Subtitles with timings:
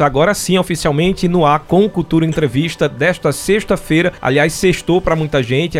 [0.00, 4.12] Agora sim, oficialmente no ar com Cultura Entrevista desta sexta-feira.
[4.20, 5.78] Aliás, sextou para muita gente,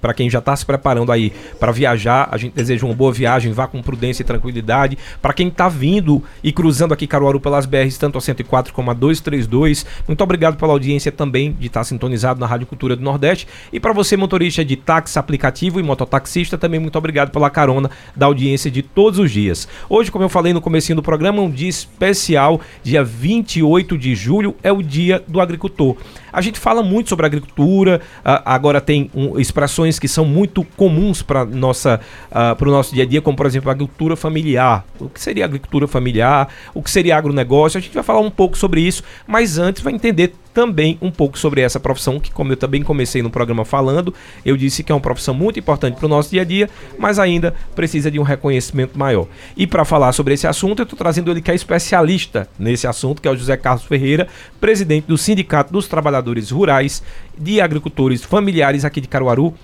[0.00, 2.28] para quem já está se preparando aí para viajar.
[2.32, 4.98] A gente deseja uma boa viagem, vá com prudência e tranquilidade.
[5.20, 8.94] Para quem está vindo e cruzando aqui Caruaru pelas BRs, tanto a 104 como a
[8.94, 13.46] 232, muito obrigado pela audiência também de estar tá sintonizado na Rádio Cultura do Nordeste.
[13.72, 18.26] E para você, motorista de táxi aplicativo e mototaxista, também muito obrigado pela carona da
[18.26, 19.68] audiência de todos os dias.
[19.88, 24.14] Hoje, como eu falei no comecinho do programa, um dia especial, dia 20 28 de
[24.14, 25.96] julho é o Dia do Agricultor.
[26.32, 31.44] A gente fala muito sobre agricultura, agora tem um, expressões que são muito comuns para
[31.44, 32.00] nossa
[32.30, 34.84] para o nosso dia a dia, como por exemplo agricultura familiar.
[34.98, 36.48] O que seria agricultura familiar?
[36.74, 37.78] O que seria agronegócio?
[37.78, 41.38] A gente vai falar um pouco sobre isso, mas antes vai entender também um pouco
[41.38, 44.94] sobre essa profissão, que como eu também comecei no programa falando, eu disse que é
[44.94, 48.22] uma profissão muito importante para o nosso dia a dia, mas ainda precisa de um
[48.22, 49.26] reconhecimento maior.
[49.56, 53.22] E para falar sobre esse assunto, eu estou trazendo ele que é especialista nesse assunto,
[53.22, 54.28] que é o José Carlos Ferreira,
[54.60, 57.02] presidente do Sindicato dos Trabalhadores Rurais
[57.36, 59.54] de Agricultores Familiares aqui de Caruaru.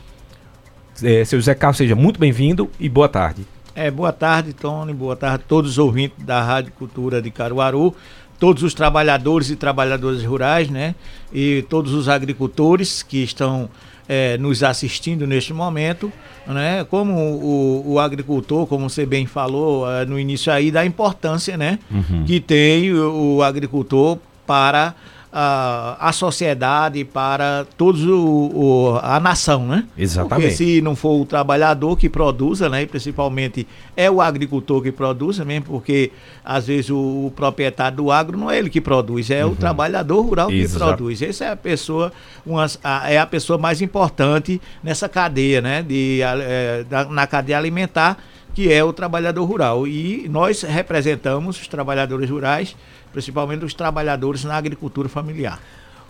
[1.02, 3.46] É, seu José Carlos, seja muito bem-vindo e boa tarde.
[3.74, 4.92] É, boa tarde, Tony.
[4.92, 7.94] Boa tarde a todos os ouvintes da Rádio Cultura de Caruaru
[8.38, 10.94] todos os trabalhadores e trabalhadoras rurais, né?
[11.32, 13.69] E todos os agricultores que estão
[14.08, 16.12] é, nos assistindo neste momento,
[16.47, 16.84] né?
[16.84, 21.78] Como o, o agricultor, como você bem falou é, no início aí, da importância, né?
[21.91, 22.25] Uhum.
[22.25, 24.94] Que tem o, o agricultor para
[25.32, 29.84] a, a sociedade, para todos o, o, a nação, né?
[29.96, 30.48] Exatamente.
[30.48, 32.82] Porque se não for o trabalhador que produza, né?
[32.82, 36.10] E principalmente é o agricultor que produz, mesmo porque
[36.44, 39.52] às vezes o, o proprietário do agro não é ele que produz, é uhum.
[39.52, 41.20] o trabalhador rural que produz.
[41.20, 42.10] Essa é a pessoa,
[42.46, 45.82] uma, a, é a pessoa mais importante nessa cadeia, né?
[45.82, 48.16] De, é, da, na cadeia alimentar
[48.54, 49.86] que é o trabalhador rural.
[49.86, 52.74] E nós representamos os trabalhadores rurais
[53.12, 55.60] principalmente os trabalhadores na agricultura familiar.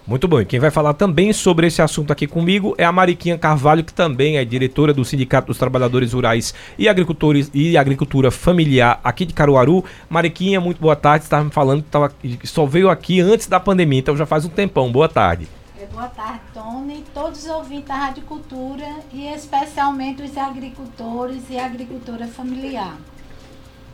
[0.08, 0.40] Muito bom.
[0.40, 3.92] E quem vai falar também sobre esse assunto aqui comigo é a Mariquinha Carvalho, que
[3.92, 9.34] também é diretora do Sindicato dos Trabalhadores Rurais e Agricultores e Agricultura Familiar aqui de
[9.34, 9.84] Caruaru.
[10.08, 11.24] Mariquinha, muito boa tarde.
[11.24, 12.10] Estava me falando que, tava,
[12.42, 14.90] só veio aqui antes da pandemia, então já faz um tempão.
[14.90, 15.46] Boa tarde.
[15.78, 21.58] É, boa tarde, Tony, todos os ouvintes da Rádio Cultura e especialmente os agricultores e
[21.58, 22.96] agricultura familiar.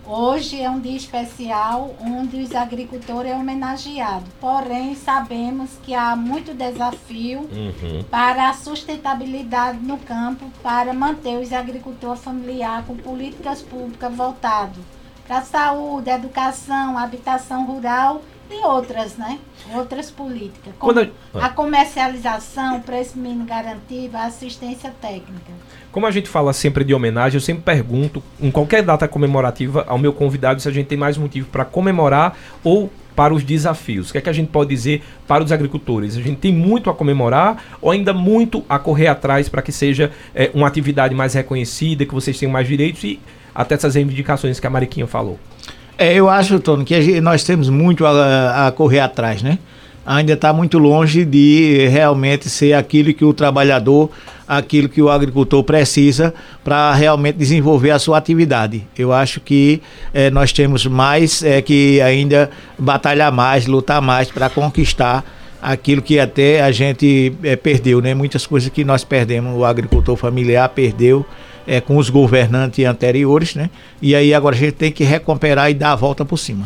[0.07, 4.27] Hoje é um dia especial onde os agricultores é homenageado.
[4.39, 8.05] Porém, sabemos que há muito desafio uhum.
[8.11, 14.85] para a sustentabilidade no campo para manter os agricultores familiares com políticas públicas voltadas
[15.27, 19.39] para a saúde, educação, habitação rural e outras, né?
[19.75, 20.75] Outras políticas.
[20.79, 21.11] Como Quando...
[21.35, 25.53] a comercialização, preço mínimo garantido, a assistência técnica.
[25.91, 29.99] Como a gente fala sempre de homenagem, eu sempre pergunto, em qualquer data comemorativa, ao
[29.99, 34.11] meu convidado se a gente tem mais motivo para comemorar ou para os desafios.
[34.11, 36.17] O que é que a gente pode dizer para os agricultores?
[36.17, 40.11] A gente tem muito a comemorar ou ainda muito a correr atrás para que seja
[40.35, 43.21] é, uma atividade mais reconhecida, que vocês tenham mais direitos e
[43.55, 45.39] até essas reivindicações que a Mariquinha falou?
[45.97, 49.59] É, eu acho, Tony, que gente, nós temos muito a, a correr atrás, né?
[50.07, 54.11] ainda está muito longe de realmente ser aquilo que o trabalhador,
[54.47, 58.87] aquilo que o agricultor precisa para realmente desenvolver a sua atividade.
[58.97, 59.81] Eu acho que
[60.13, 65.25] é, nós temos mais é, que ainda batalhar mais, lutar mais para conquistar
[65.63, 68.13] aquilo que até a gente é, perdeu, né?
[68.13, 71.25] Muitas coisas que nós perdemos, o agricultor familiar perdeu
[71.67, 73.71] é, com os governantes anteriores, né?
[74.01, 76.65] E aí agora a gente tem que recuperar e dar a volta por cima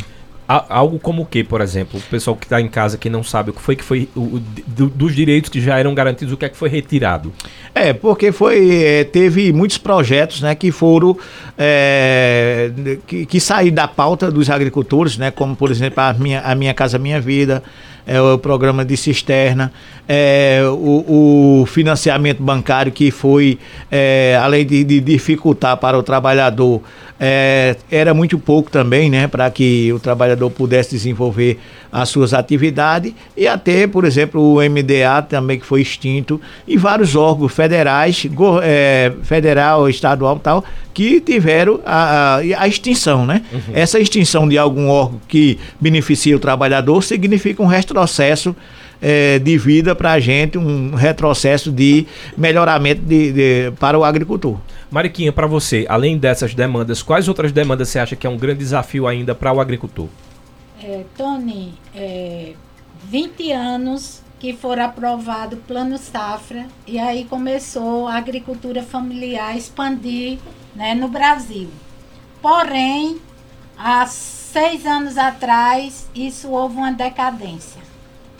[0.48, 2.00] algo como o que, por exemplo?
[2.00, 4.40] O pessoal que está em casa que não sabe o que foi que foi o,
[4.66, 7.32] do, dos direitos que já eram garantidos, o que é que foi retirado?
[7.74, 11.18] É, porque foi é, teve muitos projetos, né, que foram
[11.56, 12.70] é,
[13.06, 16.72] que, que saíram da pauta dos agricultores, né, como por exemplo a minha, a minha
[16.72, 17.62] casa minha vida,
[18.06, 19.70] é, o programa de cisterna,
[20.08, 23.58] é, o, o, financiamento bancário que foi,
[23.90, 26.80] é, além de, de, dificultar para o trabalhador,
[27.20, 31.58] é, era muito pouco também, né, para que o trabalhador pudesse desenvolver
[31.92, 37.14] as suas atividades e até, por exemplo, o MDA também que foi extinto e vários
[37.14, 40.64] órgãos federais, go, é, federal, estadual tal,
[40.94, 43.42] que tiveram a, a, a extinção, né?
[43.52, 43.74] Uhum.
[43.74, 48.54] Essa extinção de algum órgão que beneficia o trabalhador significa um retrocesso
[49.00, 52.06] é, de vida para a gente, um retrocesso de
[52.36, 54.58] melhoramento de, de, para o agricultor.
[54.90, 58.60] Mariquinha, para você, além dessas demandas, quais outras demandas você acha que é um grande
[58.60, 60.08] desafio ainda para o agricultor?
[60.82, 62.52] É, Tony, é,
[63.08, 69.56] 20 anos que foram aprovado o Plano Safra e aí começou a agricultura familiar a
[69.56, 70.38] expandir
[70.74, 71.68] né, no Brasil.
[72.40, 73.18] Porém,
[73.76, 77.87] as seis anos atrás, isso houve uma decadência.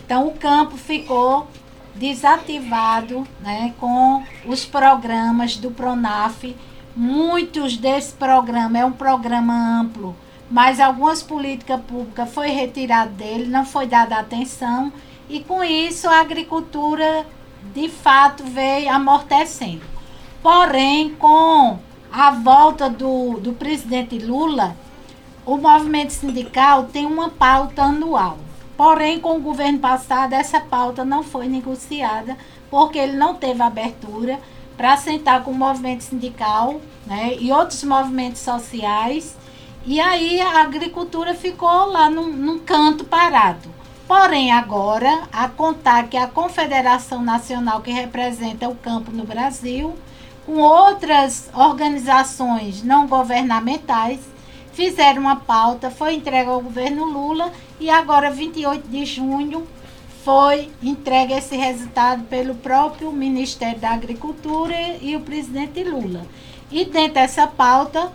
[0.09, 1.45] Então, o campo ficou
[1.93, 6.57] desativado né, com os programas do PRONAF.
[6.95, 10.15] Muitos desse programa é um programa amplo,
[10.49, 14.91] mas algumas políticas públicas foi retirado dele, não foi dada atenção,
[15.29, 17.23] e com isso a agricultura
[17.71, 19.83] de fato veio amortecendo.
[20.41, 21.77] Porém, com
[22.11, 24.75] a volta do, do presidente Lula,
[25.45, 28.48] o movimento sindical tem uma pauta anual.
[28.79, 32.37] Porém, com o governo passado, essa pauta não foi negociada,
[32.71, 34.39] porque ele não teve abertura
[34.77, 39.35] para sentar com o movimento sindical né, e outros movimentos sociais.
[39.85, 43.67] E aí a agricultura ficou lá num, num canto parado.
[44.07, 49.93] Porém, agora, a contar que a Confederação Nacional que representa o campo no Brasil
[50.45, 54.21] com outras organizações não governamentais,
[54.79, 59.67] fizeram uma pauta, foi entregue ao governo Lula e agora, 28 de junho,
[60.23, 66.25] foi entregue esse resultado pelo próprio Ministério da Agricultura e o presidente Lula.
[66.71, 68.09] E dentro dessa pauta,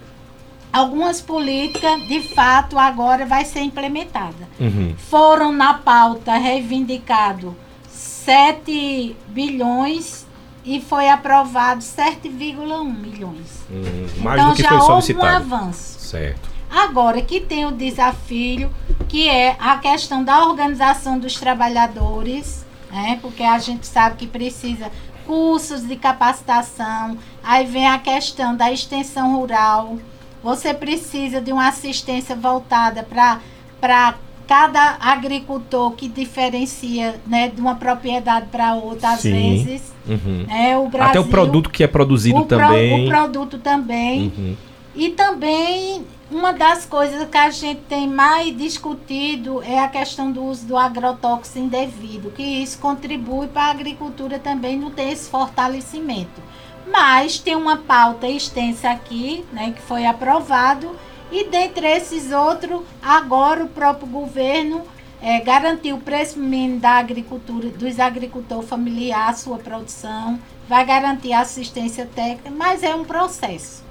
[0.73, 4.49] algumas políticas, de fato, agora vai ser implementada.
[4.59, 4.95] Uhum.
[4.97, 7.55] Foram na pauta reivindicado
[7.91, 10.27] 7 bilhões
[10.65, 13.65] e foi aprovado 7,1 milhões.
[13.71, 15.27] Hum, mais então do que já foi solicitado.
[15.27, 16.01] houve um avanço.
[16.01, 16.54] Certo.
[16.75, 18.69] Agora que tem o desafio,
[19.09, 23.21] que é a questão da organização dos trabalhadores, né?
[23.23, 24.91] porque a gente sabe que precisa
[25.25, 29.99] cursos de capacitação, aí vem a questão da extensão rural,
[30.43, 34.15] você precisa de uma assistência voltada para
[34.47, 39.33] cada agricultor que diferencia né, de uma propriedade para outra, às Sim.
[39.65, 39.95] vezes.
[40.07, 40.45] Uhum.
[40.51, 43.07] É, o Brasil, Até o produto que é produzido o também.
[43.09, 44.33] Pro, o produto também.
[44.37, 44.57] Uhum.
[44.95, 46.05] E também
[46.35, 50.77] uma das coisas que a gente tem mais discutido é a questão do uso do
[50.77, 56.43] agrotóxico indevido, que isso contribui para a agricultura também não ter esse fortalecimento.
[56.89, 60.97] Mas tem uma pauta extensa aqui, né, que foi aprovado,
[61.31, 64.83] e dentre esses outros, agora o próprio governo
[65.23, 70.37] é, garantiu o preço mínimo da agricultura, dos agricultores familiares, sua produção,
[70.69, 73.84] vai garantir assistência técnica, mas é um processo.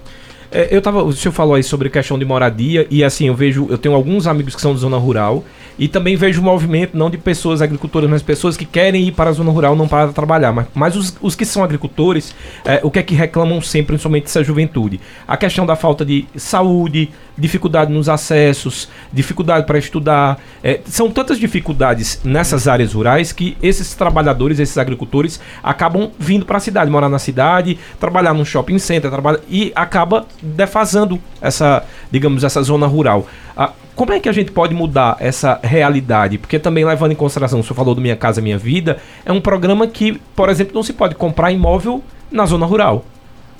[0.51, 3.68] É, eu tava, o senhor falou aí sobre questão de moradia e assim, eu vejo,
[3.69, 5.44] eu tenho alguns amigos que são de zona rural
[5.78, 9.30] e também vejo um movimento não de pessoas agricultoras, mas pessoas que querem ir para
[9.30, 10.51] a zona rural não para trabalhar.
[10.51, 14.25] Mas, mas os, os que são agricultores, é, o que é que reclamam sempre, principalmente
[14.25, 15.00] essa juventude?
[15.28, 20.39] A questão da falta de saúde, dificuldade nos acessos, dificuldade para estudar.
[20.63, 26.57] É, são tantas dificuldades nessas áreas rurais que esses trabalhadores, esses agricultores, acabam vindo para
[26.57, 29.12] a cidade, morar na cidade, trabalhar num shopping center,
[29.50, 33.27] e acaba defasando essa, digamos, essa zona rural.
[33.56, 36.38] Ah, como é que a gente pode mudar essa realidade?
[36.38, 39.41] Porque também levando em consideração, o senhor falou do Minha Casa Minha Vida, é um
[39.41, 43.06] programa que, por exemplo, não se pode comprar imóvel na zona rural.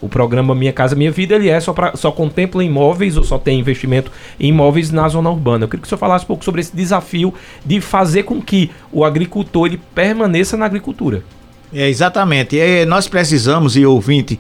[0.04, 3.38] O programa Minha Casa Minha Vida, ele é só, pra, só contempla imóveis ou só
[3.38, 5.64] tem investimento em imóveis na zona urbana.
[5.64, 7.34] Eu queria que o senhor falasse um pouco sobre esse desafio
[7.66, 11.24] de fazer com que o agricultor ele permaneça na agricultura.
[11.74, 12.60] É, exatamente.
[12.60, 14.38] É, nós precisamos, e ouvinte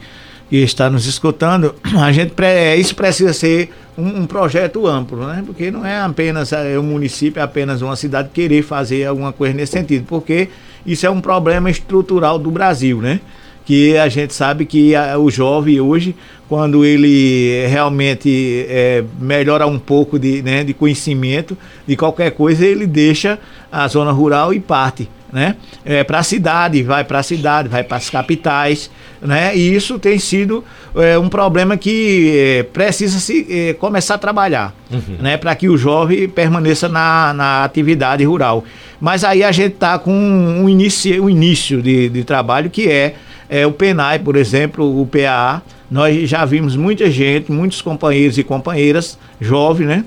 [0.50, 5.42] que está nos escutando, a gente é, isso precisa ser um, um, projeto amplo, né?
[5.46, 9.54] Porque não é apenas é, um município, é apenas uma cidade querer fazer alguma coisa
[9.54, 10.50] nesse sentido, porque
[10.86, 13.22] isso é um problema estrutural do Brasil, né?
[13.66, 16.16] Que a gente sabe que a, o jovem hoje,
[16.50, 22.86] quando ele realmente é, melhora um pouco de, né, de conhecimento de qualquer coisa, ele
[22.86, 23.40] deixa
[23.72, 25.10] a zona rural e parte.
[25.34, 25.56] Né?
[25.84, 29.58] É, para a cidade, vai para a cidade, vai para as capitais, né?
[29.58, 30.64] E isso tem sido
[30.96, 35.18] é, um problema que é, precisa se é, começar a trabalhar, uhum.
[35.20, 35.36] né?
[35.36, 38.64] Para que o jovem permaneça na, na atividade rural.
[39.02, 43.16] Mas aí a gente está com um início, um início de, de trabalho que é
[43.50, 48.44] é, o PENAI, por exemplo, o PAA, nós já vimos muita gente, muitos companheiros e
[48.44, 50.06] companheiras jovens, né?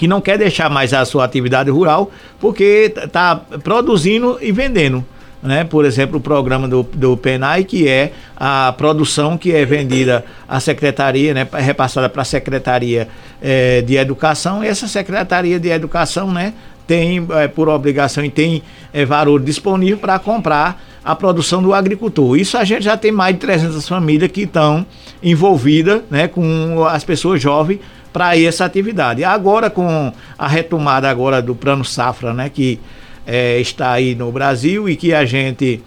[0.00, 5.04] Que não quer deixar mais a sua atividade rural porque está produzindo e vendendo.
[5.42, 5.62] Né?
[5.62, 10.58] Por exemplo, o programa do, do PENAI, que é a produção que é vendida à
[10.58, 11.46] secretaria, né?
[11.52, 13.08] repassada para a Secretaria
[13.42, 16.54] é, de Educação, e essa Secretaria de Educação né?
[16.86, 18.62] tem, é, por obrigação, e tem
[18.94, 22.38] é, valor disponível para comprar a produção do agricultor.
[22.38, 24.86] Isso a gente já tem mais de 300 famílias que estão
[25.22, 27.80] envolvidas né, com as pessoas jovens
[28.12, 29.24] para essa atividade.
[29.24, 32.80] Agora com a retomada agora do plano safra, né, que
[33.26, 35.82] é, está aí no Brasil e que a gente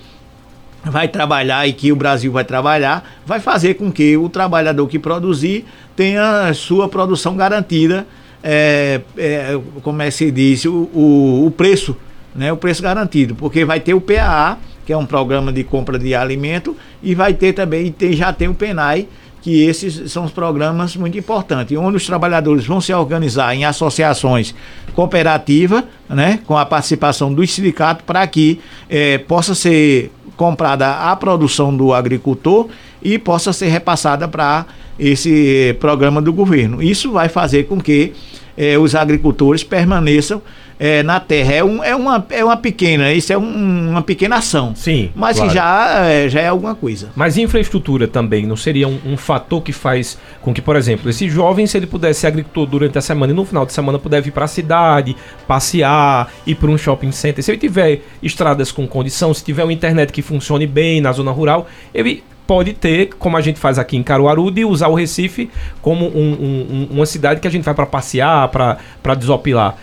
[0.84, 5.00] vai trabalhar e que o Brasil vai trabalhar, vai fazer com que o trabalhador que
[5.00, 5.66] produzir
[5.96, 8.06] tenha sua produção garantida
[8.44, 11.96] é, é, como é que se diz, o, o, o preço,
[12.36, 12.52] né?
[12.52, 16.14] O preço garantido, porque vai ter o PAA, que é um programa de compra de
[16.14, 19.08] alimento, e vai ter também, tem, já tem o PENAI,
[19.44, 24.56] que esses são os programas muito importantes, onde os trabalhadores vão se organizar em associações
[24.96, 31.76] cooperativas, né, com a participação do sindicato, para que eh, possa ser comprada a produção
[31.76, 32.70] do agricultor
[33.02, 34.66] e possa ser repassada para
[34.98, 36.82] esse programa do governo.
[36.82, 38.14] Isso vai fazer com que
[38.58, 40.42] eh, os agricultores permaneçam
[40.80, 41.54] é, na terra.
[41.54, 44.76] É, um, é, uma, é uma pequena, isso é um, uma pequena ação.
[44.76, 45.12] Sim.
[45.16, 45.50] Mas claro.
[45.50, 47.10] que já, é, já é alguma coisa.
[47.16, 51.30] Mas infraestrutura também não seria um, um, fator que faz com que, por exemplo, esse
[51.30, 54.22] jovem, se ele pudesse ser agricultor durante a semana e no final de semana puder
[54.22, 55.16] vir para a cidade,
[55.48, 59.74] passear, ir para um shopping center, se ele tiver estradas com condição, se tiver uma
[59.74, 63.96] internet que funcione bem na zona rural, ele pode ter, como a gente faz aqui
[63.96, 65.50] em Caruaru, de usar o Recife
[65.82, 69.76] como um, um, uma cidade que a gente vai para passear, para desopilar.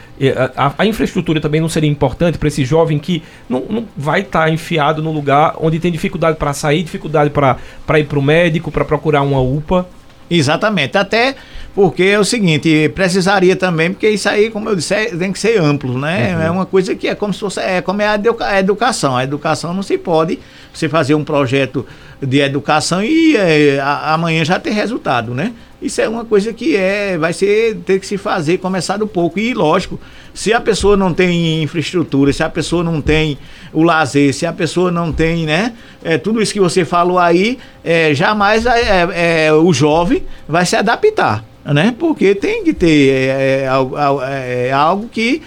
[0.57, 4.45] A, a, infraestrutura também não seria importante para esse jovem que não, não vai estar
[4.45, 8.71] tá enfiado no lugar onde tem dificuldade para sair, dificuldade para ir para o médico,
[8.71, 9.87] para procurar uma UPA.
[10.31, 10.97] Exatamente.
[10.97, 11.35] Até
[11.75, 15.39] porque é o seguinte, precisaria também, porque isso aí, como eu disse, é, tem que
[15.39, 16.35] ser amplo, né?
[16.35, 16.43] Uhum.
[16.43, 19.17] É uma coisa que é como se fosse, é como é a, educa a educação.
[19.17, 20.39] A educação não se pode
[20.73, 21.87] você fazer um projeto
[22.21, 25.53] de educação e é, amanhã já ter resultado, né?
[25.81, 29.39] Isso é uma coisa que é, vai ser ter que se fazer, começar do pouco.
[29.39, 29.99] E lógico,
[30.35, 33.39] se a pessoa não tem infraestrutura, se a pessoa não tem
[33.73, 35.73] o lazer, se a pessoa não tem, né?
[36.05, 40.67] É, tudo isso que você falou aí, é, jamais é, é, é o jovem vai
[40.67, 41.95] se adaptar, né?
[41.99, 45.41] Porque tem que ter é algo que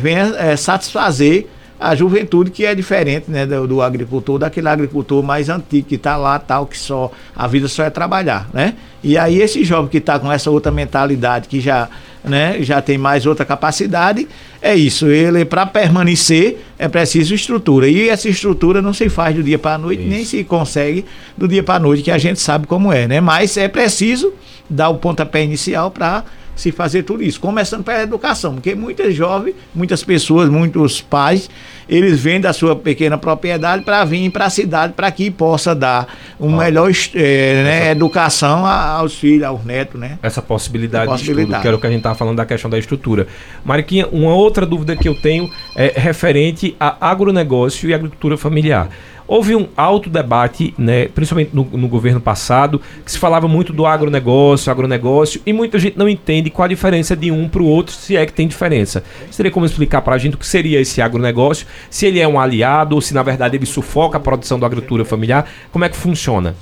[0.00, 1.46] venha satisfazer
[1.80, 6.16] a juventude que é diferente né, do, do, agricultor, daquele agricultor mais antigo que está
[6.16, 8.74] lá, tal, que só a vida só é trabalhar, né?
[9.02, 11.88] E aí esse jovem que está com essa outra mentalidade, que já,
[12.24, 14.26] né, já tem mais outra capacidade,
[14.60, 15.06] é isso.
[15.06, 19.74] Ele para permanecer é preciso estrutura e essa estrutura não se faz do dia para
[19.74, 20.10] a noite, isso.
[20.10, 21.04] nem se consegue
[21.36, 23.20] do dia para a noite, que a gente sabe como é, né?
[23.20, 24.32] Mas é preciso
[24.68, 26.24] dar o pontapé inicial para
[26.58, 31.48] se fazer tudo isso, começando pela educação, porque muitas jovens, muitas pessoas, muitos pais,
[31.88, 36.12] eles vêm da sua pequena propriedade para vir para a cidade para que possa dar
[36.38, 40.18] uma ah, melhor é, né, educação aos filhos, aos netos, né?
[40.20, 41.36] Essa possibilidade, possibilidade.
[41.36, 43.28] de estudo, que era o que a gente estava falando da questão da estrutura.
[43.64, 48.88] Mariquinha, uma outra dúvida que eu tenho é referente a agronegócio e agricultura familiar.
[49.28, 53.84] Houve um alto debate, né, principalmente no, no, governo passado, que se falava muito do
[53.84, 57.94] agronegócio, agronegócio, e muita gente não entende qual a diferença de um para o outro,
[57.94, 59.04] se é que tem diferença.
[59.30, 62.40] Seria como explicar para a gente o que seria esse agronegócio, se ele é um
[62.40, 65.96] aliado ou se na verdade ele sufoca a produção da agricultura familiar, como é que
[65.96, 66.56] funciona?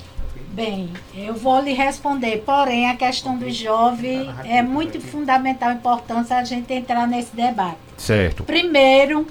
[0.51, 6.43] Bem, eu vou lhe responder, porém a questão do jovem é muito fundamental, importante a
[6.43, 7.77] gente entrar nesse debate.
[7.95, 8.43] Certo.
[8.43, 9.27] Primeiro,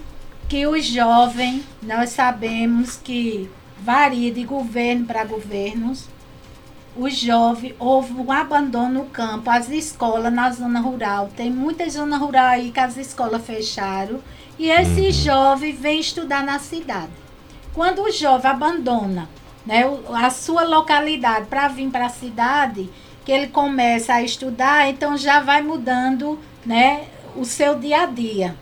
[0.48, 3.50] que o jovem, nós sabemos que
[3.80, 6.08] varia de governo para governos.
[6.96, 11.30] O jovem, houve um abandono no campo, as escolas na zona rural.
[11.36, 14.20] Tem muita zona rural aí que as escolas fecharam.
[14.58, 15.12] E esse uhum.
[15.12, 17.10] jovem vem estudar na cidade.
[17.74, 19.28] Quando o jovem abandona
[19.66, 19.82] né,
[20.14, 22.88] a sua localidade para vir para a cidade,
[23.24, 28.56] que ele começa a estudar, então já vai mudando né, o seu dia a dia.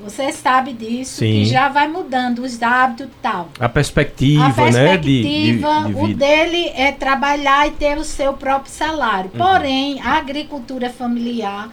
[0.00, 1.32] Você sabe disso, Sim.
[1.32, 3.48] que já vai mudando os hábitos e tal.
[3.60, 5.86] A perspectiva, a perspectiva né?
[5.86, 9.30] De, de, de o dele é trabalhar e ter o seu próprio salário.
[9.32, 9.38] Uhum.
[9.38, 11.70] Porém, a agricultura familiar,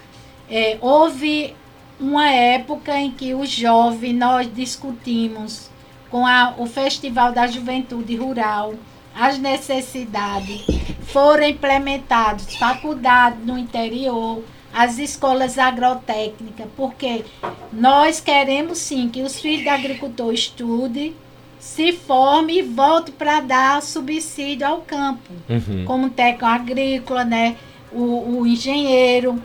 [0.50, 1.56] é, houve
[2.00, 5.70] uma época em que os jovens, nós discutimos
[6.10, 8.76] com a, o Festival da Juventude Rural,
[9.16, 10.66] as necessidades,
[11.04, 17.26] foram implementadas faculdades no interior, as escolas agrotécnicas, porque
[17.72, 21.16] nós queremos sim que os filhos do agricultor estudem,
[21.60, 25.86] se forme e volte para dar subsídio ao campo, uhum.
[25.86, 27.56] como técnico agrícola, né?
[27.92, 29.42] O, o, engenheiro,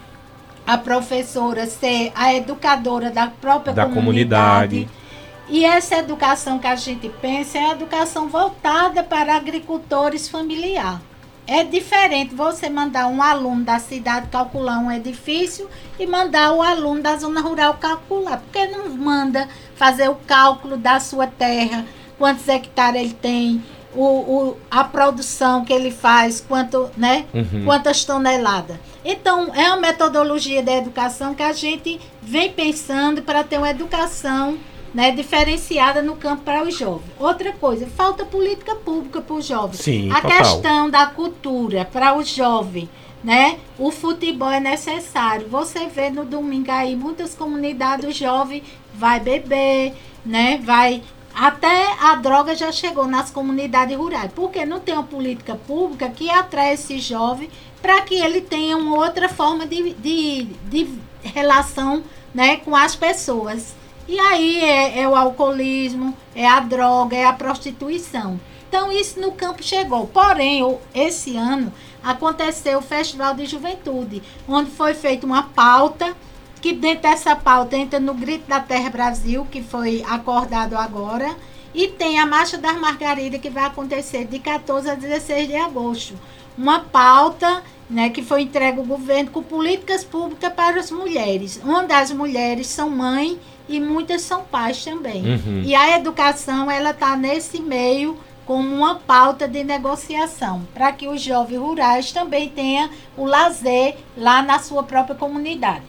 [0.67, 4.77] a professora ser a educadora da própria da comunidade.
[4.77, 5.07] comunidade.
[5.49, 11.01] E essa educação que a gente pensa é a educação voltada para agricultores familiares.
[11.47, 17.01] É diferente você mandar um aluno da cidade calcular um edifício e mandar o aluno
[17.01, 18.39] da zona rural calcular.
[18.39, 21.87] Porque não manda fazer o cálculo da sua terra,
[22.19, 23.63] quantos hectares ele tem,
[23.95, 27.65] o, o, a produção que ele faz, quanto, né, uhum.
[27.65, 28.77] quantas toneladas.
[29.05, 34.59] Então, é uma metodologia da educação que a gente vem pensando para ter uma educação
[34.97, 37.13] né, diferenciada no campo para os jovens.
[37.21, 39.77] Outra coisa, falta política pública para os jovens.
[39.77, 40.39] Sim, a total.
[40.39, 42.89] questão da cultura para os jovens,
[43.23, 43.59] né?
[43.79, 45.49] O futebol é necessário.
[45.51, 48.63] Você vê no domingo aí muitas comunidades jovens
[48.95, 49.93] vai beber,
[50.25, 50.63] né?
[50.65, 51.03] Vai
[51.35, 56.31] até a droga já chegou nas comunidades rurais, porque não tem uma política pública que
[56.31, 57.51] atrai esse jovem
[57.83, 60.89] para que ele tenha uma outra forma de, de, de
[61.23, 62.03] relação
[62.35, 63.75] né, com as pessoas.
[64.09, 68.39] E aí é, é, o alcoolismo, é a droga, é a prostituição.
[68.69, 70.07] Então isso no campo chegou.
[70.07, 70.63] Porém,
[70.95, 71.73] esse ano
[72.03, 76.17] aconteceu o Festival de Juventude, onde foi feita uma pauta,
[76.61, 81.35] que dentro dessa pauta entra no Grito da Terra Brasil, que foi acordado agora,
[81.75, 86.15] e tem a Marcha das Margaridas, que vai acontecer de 14 a 16 de agosto.
[86.57, 91.93] Uma pauta né, que foi entregue ao governo com políticas públicas para as mulheres, onde
[91.93, 93.37] as mulheres são mães
[93.69, 95.23] e muitas são pais também.
[95.25, 95.63] Uhum.
[95.65, 101.21] E a educação ela está nesse meio como uma pauta de negociação, para que os
[101.21, 105.83] jovens rurais também tenham o lazer lá na sua própria comunidade.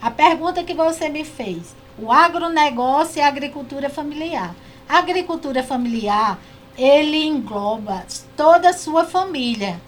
[0.00, 4.54] A pergunta que você me fez, o agronegócio e a agricultura familiar.
[4.88, 6.38] A agricultura familiar,
[6.78, 8.04] ele engloba
[8.36, 9.80] toda a sua família.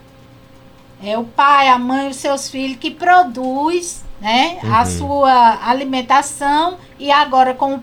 [1.00, 4.74] É o pai, a mãe, os seus filhos que produz né, uhum.
[4.74, 7.80] a sua alimentação e agora com o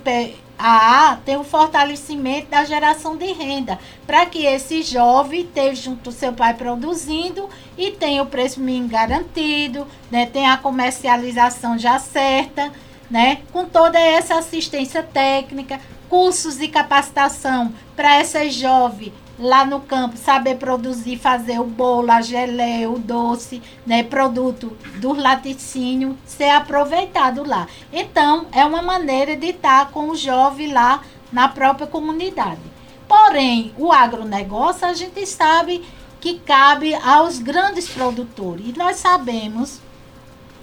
[0.58, 3.77] a tem o fortalecimento da geração de renda,
[4.08, 8.88] para que esse jovem esteja junto ao seu pai produzindo e tenha o preço mínimo
[8.88, 12.72] garantido, né, tenha a comercialização já certa,
[13.12, 20.18] né, com toda essa assistência técnica, cursos de capacitação para essa jovem lá no campo
[20.18, 27.48] saber produzir, fazer o bolo, a geleia, o doce, né, produto do laticínio ser aproveitado
[27.48, 27.68] lá.
[27.92, 31.01] Então, é uma maneira de estar com o jovem lá
[31.32, 32.62] na própria comunidade.
[33.08, 35.84] Porém, o agronegócio a gente sabe
[36.20, 38.70] que cabe aos grandes produtores.
[38.70, 39.80] E nós sabemos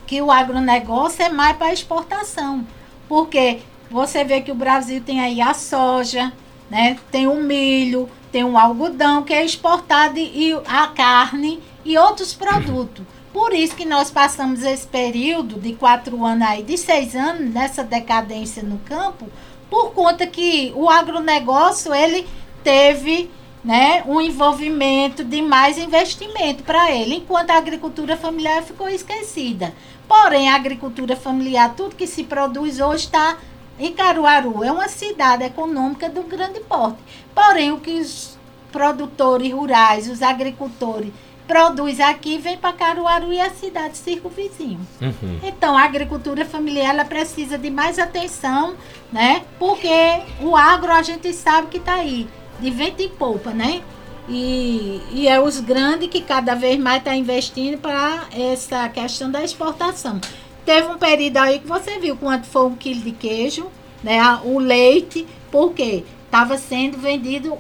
[0.07, 2.67] que o agronegócio é mais para exportação.
[3.09, 3.61] Porque
[3.91, 6.33] você vê que o Brasil tem aí a soja,
[6.71, 6.99] né?
[7.11, 13.05] Tem o milho, tem o algodão que é exportado e a carne e outros produtos.
[13.33, 17.83] Por isso que nós passamos esse período de quatro anos aí, de seis anos, nessa
[17.83, 19.27] decadência no campo,
[19.71, 22.27] por conta que o agronegócio, ele
[22.63, 23.31] teve
[23.65, 29.73] né, um envolvimento de mais investimento para ele, enquanto a agricultura familiar ficou esquecida.
[30.07, 33.39] Porém, a agricultura familiar, tudo que se produz hoje está
[33.87, 34.63] em Caruaru.
[34.63, 36.99] É uma cidade econômica do grande porte.
[37.35, 38.39] Porém, o que os
[38.71, 41.13] produtores rurais, os agricultores,
[41.47, 44.81] produz aqui, vem para Caruaru e a cidade circunvizinho.
[45.01, 45.41] Uhum.
[45.43, 48.75] Então, a agricultura familiar ela precisa de mais atenção,
[49.13, 49.43] né?
[49.59, 52.29] Porque o agro a gente sabe que está aí,
[52.61, 53.83] de vento e polpa, né?
[54.29, 59.43] E, e é os grandes que cada vez mais está investindo para essa questão da
[59.43, 60.21] exportação.
[60.65, 63.67] Teve um período aí que você viu quanto foi um quilo de queijo,
[64.03, 64.21] né?
[64.45, 67.59] O leite, porque estava sendo vendido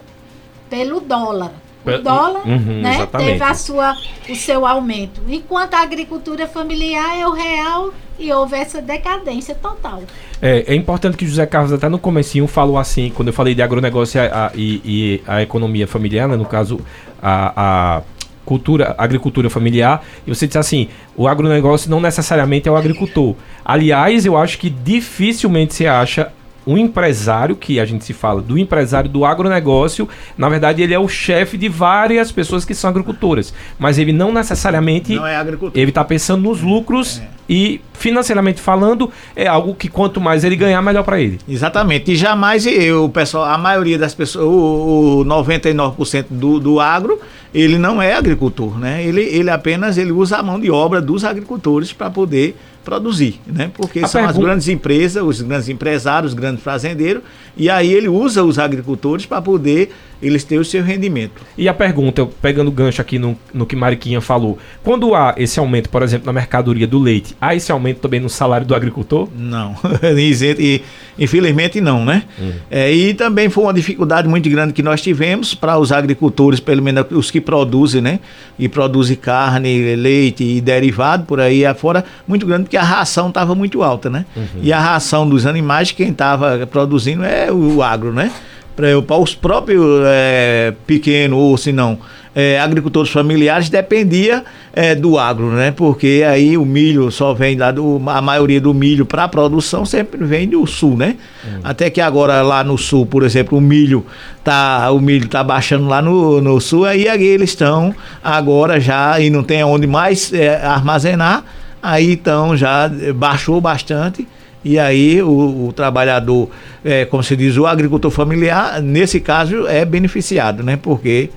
[0.71, 1.53] pelo dólar.
[1.85, 3.97] O dólar uhum, né, teve a sua,
[4.29, 5.21] o seu aumento.
[5.29, 10.03] Enquanto a agricultura familiar é o real e houve essa decadência total.
[10.41, 13.63] É, é importante que José Carlos até no comecinho falou assim, quando eu falei de
[13.63, 16.81] agronegócio a, a, e, e, a economia familiar, né, no caso
[17.21, 18.03] a, a
[18.45, 23.35] cultura, agricultura familiar, e você disse assim, o agronegócio não necessariamente é o agricultor.
[23.65, 26.33] Aliás, eu acho que dificilmente se acha
[26.67, 30.99] um empresário, que a gente se fala do empresário do agronegócio, na verdade ele é
[30.99, 35.81] o chefe de várias pessoas que são agricultoras, mas ele não necessariamente não é agricultor.
[35.81, 37.29] ele está pensando nos lucros é.
[37.49, 41.39] e financeiramente falando é algo que quanto mais ele ganhar melhor para ele.
[41.49, 42.13] Exatamente.
[42.13, 47.21] E jamais eu, o pessoal, a maioria das pessoas, o, o 99% do, do agro,
[47.55, 49.05] ele não é agricultor, né?
[49.05, 53.71] Ele, ele apenas ele usa a mão de obra dos agricultores para poder produzir, né?
[53.75, 54.39] Porque a são pergunta...
[54.39, 57.23] as grandes empresas, os grandes empresários, os grandes fazendeiros,
[57.57, 59.93] e aí ele usa os agricultores para poder
[60.23, 61.43] eles terem o seu rendimento.
[61.59, 65.89] E a pergunta, pegando gancho aqui no, no que Mariquinha falou, quando há esse aumento,
[65.89, 69.29] por exemplo, na mercadoria do leite, há esse aumento também no salário do agricultor?
[69.37, 69.75] Não,
[70.17, 70.83] e,
[71.19, 72.23] infelizmente não, né?
[72.41, 72.53] Hum.
[72.71, 76.83] É, e também foi uma dificuldade muito grande que nós tivemos para os agricultores, pelo
[76.83, 78.21] menos os que produzem, né?
[78.59, 83.55] E produzem carne, leite e derivado por aí afora, muito grande porque a ração estava
[83.55, 84.25] muito alta, né?
[84.37, 84.61] Uhum.
[84.63, 88.31] E a ração dos animais, quem estava produzindo é o agro, né?
[88.75, 91.99] Para os próprios é, pequenos, ou se não,
[92.35, 95.71] é, agricultores familiares dependia é, do agro, né?
[95.71, 98.01] Porque aí o milho só vem lá do.
[98.07, 101.17] A maioria do milho para a produção sempre vem do sul, né?
[101.45, 101.61] Hum.
[101.63, 104.07] Até que agora lá no sul, por exemplo, o milho
[104.43, 109.21] tá, o milho tá baixando lá no, no sul, aí, aí eles estão agora já
[109.21, 111.45] e não tem onde mais é, armazenar,
[111.83, 114.27] aí então já baixou bastante.
[114.65, 116.49] E aí o, o trabalhador,
[116.85, 120.79] é, como se diz, o agricultor familiar, nesse caso, é beneficiado, né?
[120.81, 121.31] Porque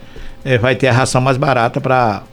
[0.44, 2.24] é, vai ter a ração mais barata para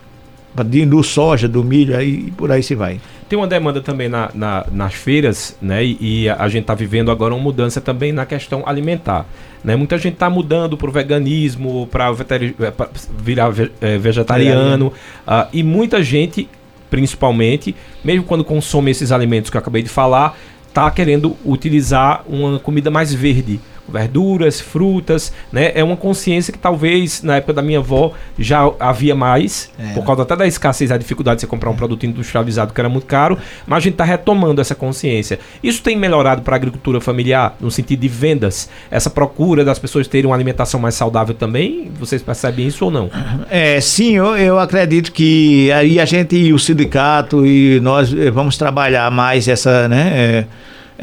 [0.55, 3.01] do soja, do milho, aí por aí se vai.
[3.27, 5.83] Tem uma demanda também na, na, nas feiras, né?
[5.83, 9.25] E, e a gente está vivendo agora uma mudança também na questão alimentar.
[9.65, 9.77] Né?
[9.77, 12.73] Muita gente está mudando para o veganismo, para é,
[13.19, 13.51] virar
[13.81, 14.89] é, vegetariano.
[14.89, 16.49] Uh, e muita gente,
[16.91, 17.75] principalmente,
[18.05, 20.37] mesmo quando consome esses alimentos que eu acabei de falar,
[20.73, 25.73] está querendo utilizar uma comida mais verde verduras, frutas, né?
[25.75, 29.93] É uma consciência que talvez na época da minha avó já havia mais, é.
[29.93, 32.89] por causa até da escassez, a dificuldade de você comprar um produto industrializado que era
[32.89, 35.39] muito caro, mas a gente está retomando essa consciência.
[35.63, 40.07] Isso tem melhorado para a agricultura familiar no sentido de vendas, essa procura das pessoas
[40.07, 41.91] terem uma alimentação mais saudável também?
[41.99, 43.11] Vocês percebem isso ou não?
[43.51, 48.57] É, sim, eu, eu acredito que aí a gente, o sindicato e nós eh, vamos
[48.57, 50.13] trabalhar mais essa, né?
[50.15, 50.45] É,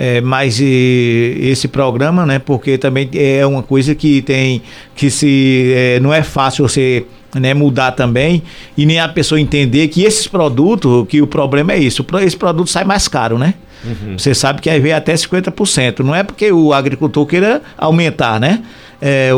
[0.01, 2.39] é, mais esse programa, né?
[2.39, 4.61] Porque também é uma coisa que tem
[4.95, 8.41] que se é, não é fácil você né, mudar também
[8.77, 12.69] e nem a pessoa entender que esses produtos, que o problema é isso, esse produto
[12.69, 13.55] sai mais caro, né?
[13.83, 14.17] Uhum.
[14.17, 15.99] Você sabe que aí vem até 50%.
[15.99, 18.61] Não é porque o agricultor queira aumentar, né?
[19.01, 19.37] É, o,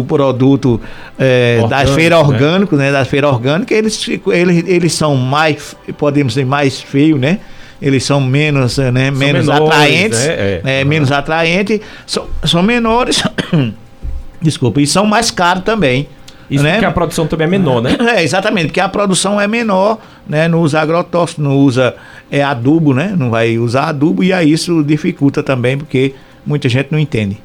[0.00, 0.80] o, produto
[1.18, 2.66] é, da feira né?
[2.72, 2.92] né?
[2.92, 7.40] Da feira orgânica, eles, eles, eles são mais, podemos dizer, mais feios, né?
[7.80, 10.34] Eles são menos, eh, né, são menos menores, atraentes, né?
[10.34, 13.22] é, é, menos atraentes, são, são menores,
[14.42, 16.08] desculpa, e são mais caros também.
[16.50, 16.72] Isso né?
[16.72, 17.96] porque a produção também é menor, né?
[18.16, 20.48] É, exatamente, porque a produção é menor, né?
[20.48, 21.94] Não usa agrotóxico, não usa
[22.30, 23.14] é, adubo, né?
[23.16, 26.14] Não vai usar adubo e aí isso dificulta também, porque
[26.46, 27.36] muita gente não entende.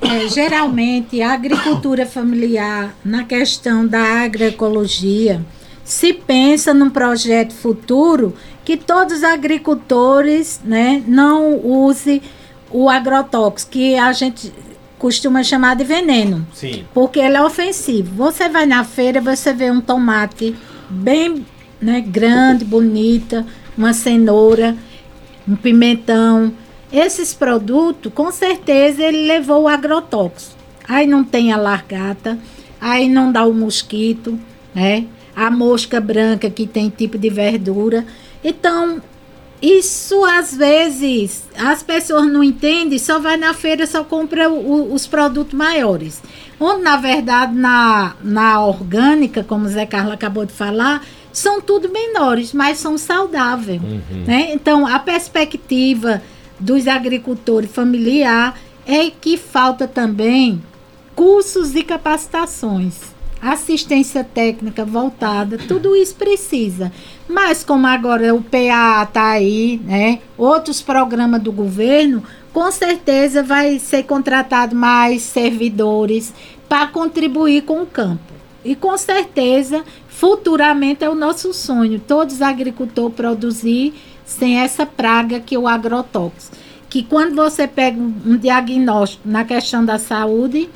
[0.00, 5.40] É, geralmente, a agricultura familiar, na questão da agroecologia,
[5.82, 8.34] se pensa num projeto futuro
[8.68, 12.20] que todos os agricultores né, não use
[12.70, 14.52] o agrotóxico, que a gente
[14.98, 16.46] costuma chamar de veneno.
[16.52, 16.84] Sim.
[16.92, 18.14] Porque ele é ofensivo.
[18.16, 20.54] Você vai na feira, você vê um tomate
[20.90, 21.46] bem
[21.80, 24.76] né, grande, bonita, uma cenoura,
[25.48, 26.52] um pimentão.
[26.92, 30.54] Esses produtos, com certeza, ele levou o agrotóxico.
[30.86, 32.38] Aí não tem a largata,
[32.78, 34.38] aí não dá o mosquito,
[34.74, 35.06] né?
[35.38, 38.04] a mosca branca que tem tipo de verdura.
[38.42, 39.02] Então,
[39.60, 45.06] isso às vezes as pessoas não entendem, só vai na feira, só compra o, os
[45.06, 46.22] produtos maiores.
[46.60, 51.90] Onde, na verdade, na, na orgânica, como o Zé Carlos acabou de falar, são tudo
[51.90, 53.80] menores, mas são saudáveis.
[53.80, 54.24] Uhum.
[54.26, 54.52] Né?
[54.52, 56.22] Então, a perspectiva
[56.58, 60.62] dos agricultores familiar é que falta também
[61.14, 66.92] cursos e capacitações assistência técnica voltada, tudo isso precisa.
[67.28, 70.20] Mas como agora o PA está aí, né?
[70.36, 72.22] Outros programas do governo,
[72.52, 76.32] com certeza vai ser contratado mais servidores
[76.68, 78.32] para contribuir com o campo.
[78.64, 85.40] E com certeza, futuramente é o nosso sonho, todos os agricultores produzir sem essa praga
[85.40, 86.56] que é o agrotóxico.
[86.90, 90.68] Que quando você pega um diagnóstico na questão da saúde,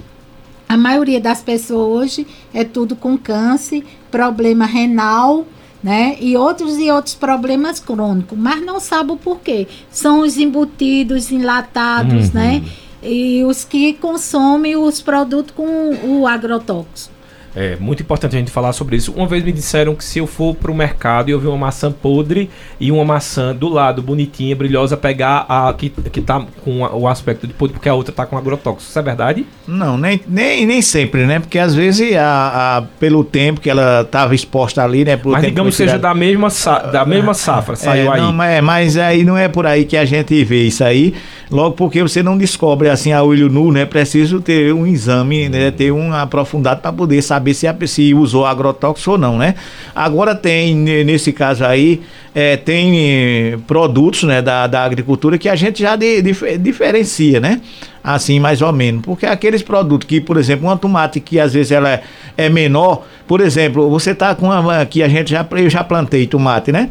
[0.72, 5.46] a maioria das pessoas hoje é tudo com câncer, problema renal,
[5.82, 6.16] né?
[6.18, 9.68] E outros e outros problemas crônicos, mas não sabe o porquê.
[9.90, 12.35] São os embutidos, enlatados, uhum.
[12.35, 12.64] né?
[13.02, 17.12] E os que consomem os produtos com o agrotóxico.
[17.54, 19.12] É muito importante a gente falar sobre isso.
[19.12, 21.58] Uma vez me disseram que se eu for para o mercado e eu ver uma
[21.58, 22.48] maçã podre
[22.80, 27.46] e uma maçã do lado bonitinha, brilhosa, pegar a que, que tá com o aspecto
[27.46, 28.88] de podre porque a outra tá com agrotóxico.
[28.88, 29.46] Isso é verdade?
[29.68, 31.40] Não, nem, nem, nem sempre, né?
[31.40, 35.20] Porque às vezes a, a pelo tempo que ela estava exposta ali, né?
[35.22, 36.48] mas digamos que seja da mesma,
[36.90, 38.20] da mesma safra, saiu é, aí.
[38.20, 41.14] Não, mas, mas aí não é por aí que a gente vê isso aí.
[41.50, 43.84] Logo porque você não descobre assim a olho nu, né?
[43.84, 45.70] Preciso ter um exame, né?
[45.70, 49.55] Ter um aprofundado para poder saber se, a, se usou agrotóxico ou não, né?
[49.94, 52.02] Agora tem, nesse caso aí,
[52.35, 57.40] é, tem eh, produtos né, da, da agricultura que a gente já de, de, diferencia,
[57.40, 57.61] né?
[58.02, 59.02] Assim, mais ou menos.
[59.02, 62.02] Porque aqueles produtos que, por exemplo, uma tomate que às vezes ela é,
[62.37, 64.81] é menor, por exemplo, você tá com uma.
[64.81, 66.90] Aqui a gente já, eu já plantei tomate, né?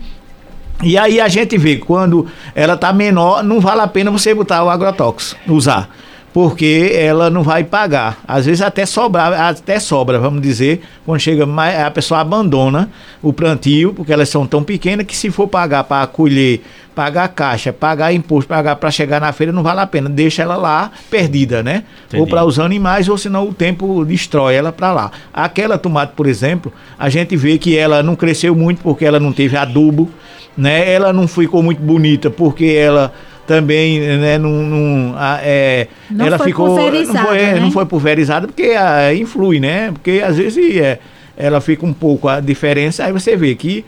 [0.83, 4.63] E aí a gente vê quando ela tá menor, não vale a pena você botar
[4.63, 5.89] o agrotóxico, usar.
[6.33, 8.19] Porque ela não vai pagar.
[8.27, 12.89] Às vezes até sobra, até sobra, vamos dizer, quando chega mais, a pessoa abandona
[13.21, 16.61] o plantio, porque elas são tão pequenas que se for pagar para colher,
[16.95, 20.09] pagar caixa, pagar imposto, pagar para chegar na feira, não vale a pena.
[20.09, 21.83] Deixa ela lá perdida, né?
[22.07, 22.21] Entendi.
[22.21, 25.11] Ou para os animais, ou senão o tempo destrói ela para lá.
[25.33, 29.33] Aquela tomate, por exemplo, a gente vê que ela não cresceu muito porque ela não
[29.33, 30.09] teve adubo,
[30.55, 30.91] né?
[30.91, 33.13] Ela não ficou muito bonita porque ela
[33.51, 37.59] também, né, não, não, é, não ela ficou não foi, né?
[37.59, 39.91] não foi pulverizada porque a, influi, né?
[39.91, 40.99] Porque às vezes é,
[41.35, 43.83] ela fica um pouco a diferença, aí você vê que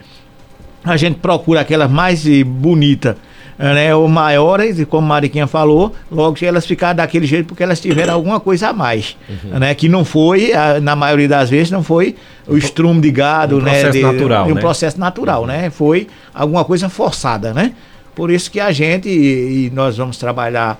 [0.83, 3.15] a gente procura aquelas mais bonita,
[3.57, 7.79] né, ou maiores, como a Mariquinha falou, logo que elas ficaram daquele jeito porque elas
[7.79, 9.59] tiveram alguma coisa a mais, uhum.
[9.59, 13.61] né, que não foi, na maioria das vezes, não foi o estrume de gado, um
[13.61, 14.59] né, processo de, natural, um né?
[14.59, 15.47] processo natural, uhum.
[15.47, 17.71] né, foi alguma coisa forçada, né.
[18.15, 20.79] Por isso que a gente, e, nós vamos trabalhar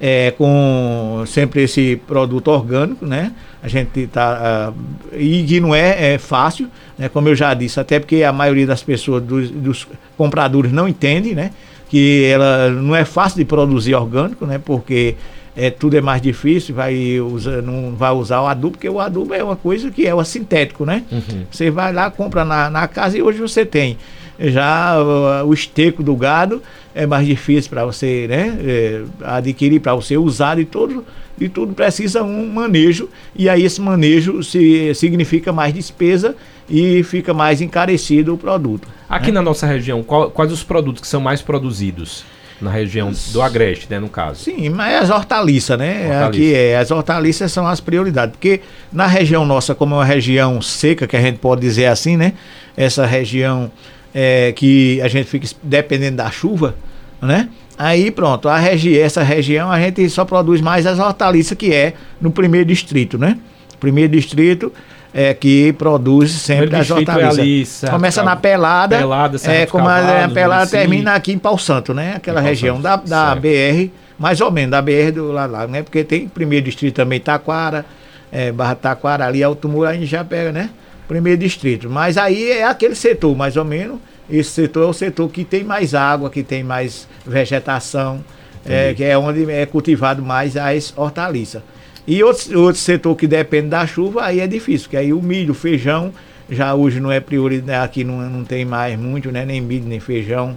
[0.00, 3.32] é, com sempre esse produto orgânico, né?
[3.62, 7.10] A gente tá uh, e que não é, é, fácil, né?
[7.10, 11.34] Como eu já disse, até porque a maioria das pessoas dos, dos, compradores não entende,
[11.34, 11.50] né?
[11.90, 14.58] Que ela não é fácil de produzir orgânico, né?
[14.58, 15.16] Porque
[15.54, 19.34] é, tudo é mais difícil, vai usar, não vai usar o adubo, porque o adubo
[19.34, 21.04] é uma coisa que é o sintético, né?
[21.12, 21.44] Uhum.
[21.50, 23.98] Você vai lá, compra na, na casa e hoje você tem
[24.40, 26.62] já o, o esteco do gado
[26.94, 31.04] é mais difícil para você né, é, adquirir, para você usar e tudo,
[31.38, 36.34] e tudo precisa um manejo, e aí esse manejo se, significa mais despesa
[36.68, 38.88] e fica mais encarecido o produto.
[39.08, 39.34] Aqui né?
[39.34, 42.24] na nossa região, qual, quais os produtos que são mais produzidos?
[42.60, 44.44] Na região do Agreste, né, no caso.
[44.44, 46.08] Sim, mas as hortaliças, né?
[46.08, 46.26] Hortaliça.
[46.26, 48.60] Aqui é, as hortaliças são as prioridades, porque
[48.92, 52.34] na região nossa, como é uma região seca, que a gente pode dizer assim, né?
[52.76, 53.72] Essa região
[54.14, 56.74] é, que a gente fica dependendo da chuva,
[57.20, 57.48] né?
[57.78, 61.94] Aí pronto, a regi essa região a gente só produz mais as hortaliças que é
[62.20, 63.38] no primeiro distrito, né?
[63.78, 64.72] Primeiro distrito
[65.12, 67.84] é que produz sempre as hortaliças.
[67.84, 71.58] É ali, Começa na pelada, pelada é como a, a pelada termina aqui em Pau
[71.58, 72.14] Santo, né?
[72.16, 75.82] Aquela região Santo, da, da BR, mais ou menos da BR do lá, lá, né?
[75.82, 77.84] Porque tem primeiro distrito também Taquara,
[78.30, 80.70] é, Barra Taquara, ali Alto Muro, a gente já pega, né?
[81.10, 81.90] Primeiro distrito.
[81.90, 83.98] Mas aí é aquele setor, mais ou menos.
[84.30, 88.24] Esse setor é o setor que tem mais água, que tem mais vegetação,
[88.64, 91.62] é, que é onde é cultivado mais as hortaliças.
[92.06, 95.50] E outro, outro setor que depende da chuva, aí é difícil, que aí o milho,
[95.50, 96.12] o feijão,
[96.48, 99.44] já hoje não é prioridade, aqui não, não tem mais muito, né?
[99.44, 100.56] Nem milho, nem feijão.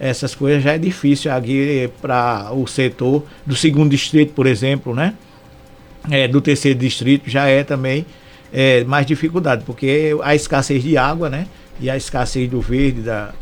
[0.00, 5.14] Essas coisas já é difícil aqui para o setor do segundo distrito, por exemplo, né?
[6.10, 8.04] É, do terceiro distrito já é também
[8.52, 11.46] é, mais dificuldade, porque a escassez de água, né?
[11.80, 13.32] E a escassez do verde, da,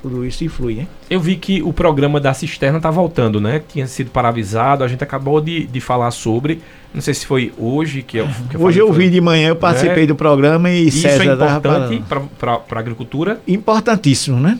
[0.00, 0.86] tudo isso influi, né?
[1.10, 3.62] Eu vi que o programa da cisterna está voltando, né?
[3.68, 6.60] Tinha sido paralisado, a gente acabou de, de falar sobre.
[6.94, 8.28] Não sei se foi hoje que eu.
[8.48, 10.06] Que eu hoje eu vi de manhã, eu participei é.
[10.06, 12.04] do programa e isso César é importante
[12.38, 13.40] para a agricultura?
[13.46, 14.58] Importantíssimo, né?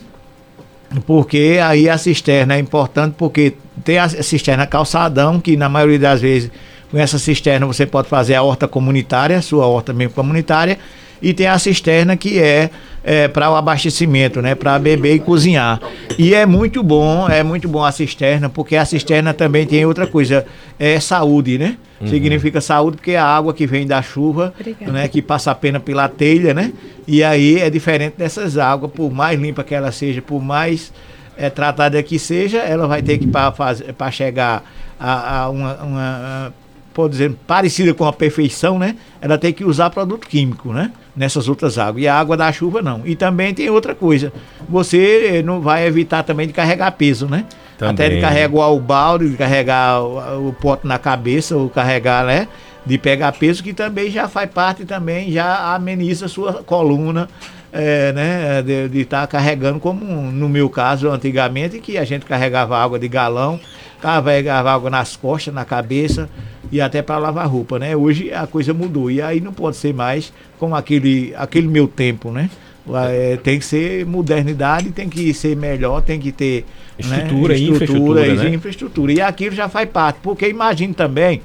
[1.05, 6.19] Porque aí a cisterna é importante porque tem a cisterna calçadão, que na maioria das
[6.19, 6.51] vezes
[6.89, 10.77] com essa cisterna você pode fazer a horta comunitária, sua horta mesmo comunitária,
[11.21, 12.69] e tem a cisterna que é,
[13.03, 15.79] é para o abastecimento, né, para beber e cozinhar.
[16.17, 20.07] E é muito bom, é muito bom a cisterna, porque a cisterna também tem outra
[20.07, 20.45] coisa,
[20.79, 21.77] é saúde, né?
[21.99, 22.07] Uhum.
[22.07, 25.79] Significa saúde porque é a água que vem da chuva, né, que passa a pena
[25.79, 26.71] pela telha, né?
[27.05, 30.93] E aí é diferente dessas águas, por mais limpa que ela seja, por mais
[31.37, 34.63] é, tratada que seja, ela vai ter que para chegar
[34.97, 36.53] a, a uma, uma
[36.99, 38.97] pode dizer, parecida com a perfeição, né?
[39.21, 40.91] Ela tem que usar produto químico, né?
[41.15, 42.03] Nessas outras águas.
[42.03, 43.03] E a água da chuva não.
[43.05, 44.33] E também tem outra coisa.
[44.67, 47.45] Você eh, não vai evitar também de carregar peso, né?
[47.77, 47.93] Também.
[47.93, 52.49] Até de carregar o balde, de carregar o, o pote na cabeça, ou carregar, né?
[52.85, 57.29] De pegar peso, que também já faz parte também, já ameniza a sua coluna.
[57.71, 62.75] É, né, de estar tá carregando, como no meu caso antigamente, que a gente carregava
[62.75, 63.59] água de galão,
[64.01, 66.27] carregava água nas costas, na cabeça,
[66.71, 67.95] e até para lavar roupa, né?
[67.95, 72.31] Hoje a coisa mudou e aí não pode ser mais como aquele, aquele meu tempo,
[72.31, 72.49] né?
[72.91, 76.65] É, tem que ser modernidade, tem que ser melhor, tem que ter
[76.97, 77.57] estrutura, né?
[77.57, 78.55] estrutura infraestrutura, né?
[78.55, 79.13] infraestrutura.
[79.13, 81.41] E aquilo já faz parte, porque imagine também,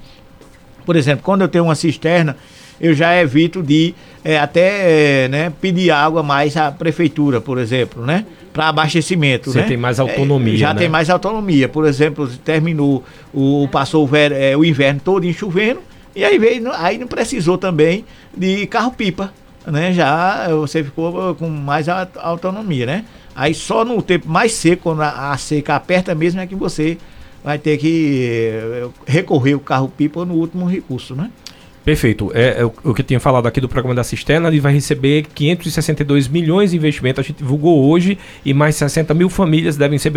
[0.86, 2.36] por exemplo, quando eu tenho uma cisterna,
[2.80, 8.04] eu já evito de é, até é, né, pedir água mais à prefeitura, por exemplo,
[8.04, 8.24] né?
[8.54, 9.52] Para abastecimento.
[9.52, 9.66] Você né?
[9.66, 10.54] tem mais autonomia.
[10.54, 10.80] É, já né?
[10.80, 11.68] tem mais autonomia.
[11.68, 15.80] Por exemplo, terminou, o, passou o, ver, é, o inverno todo chovendo,
[16.14, 19.34] e aí, veio, aí não precisou também de carro-pipa.
[19.66, 19.92] Né?
[19.92, 23.04] Já você ficou com mais autonomia, né?
[23.34, 26.96] Aí só no tempo mais seco, quando a, a seca aperta mesmo, é que você
[27.42, 31.30] vai ter que eh, recorrer o carro-pipa no último recurso, né?
[31.84, 32.32] Perfeito.
[32.34, 35.26] É, é, o que eu tinha falado aqui do programa da Cisterna, ele vai receber
[35.34, 40.10] 562 milhões de investimento, a gente divulgou hoje, e mais 60 mil famílias devem ser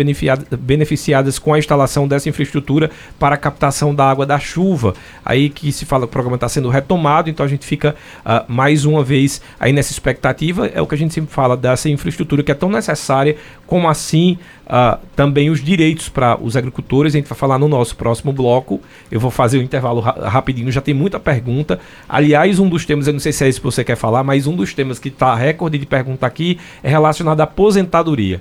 [0.58, 4.94] beneficiadas com a instalação dessa infraestrutura para a captação da água da chuva.
[5.22, 8.50] Aí que se fala que o programa está sendo retomado, então a gente fica uh,
[8.50, 10.68] mais uma vez aí nessa expectativa.
[10.68, 13.36] É o que a gente sempre fala dessa infraestrutura que é tão necessária,
[13.68, 17.14] como assim uh, também os direitos para os agricultores.
[17.14, 18.80] A gente vai falar no nosso próximo bloco.
[19.12, 21.78] Eu vou fazer o um intervalo ra rapidinho, já tem muita pergunta.
[22.08, 24.46] Aliás, um dos temas, eu não sei se é esse que você quer falar, mas
[24.46, 28.40] um dos temas que está recorde de pergunta aqui é relacionado à aposentadoria.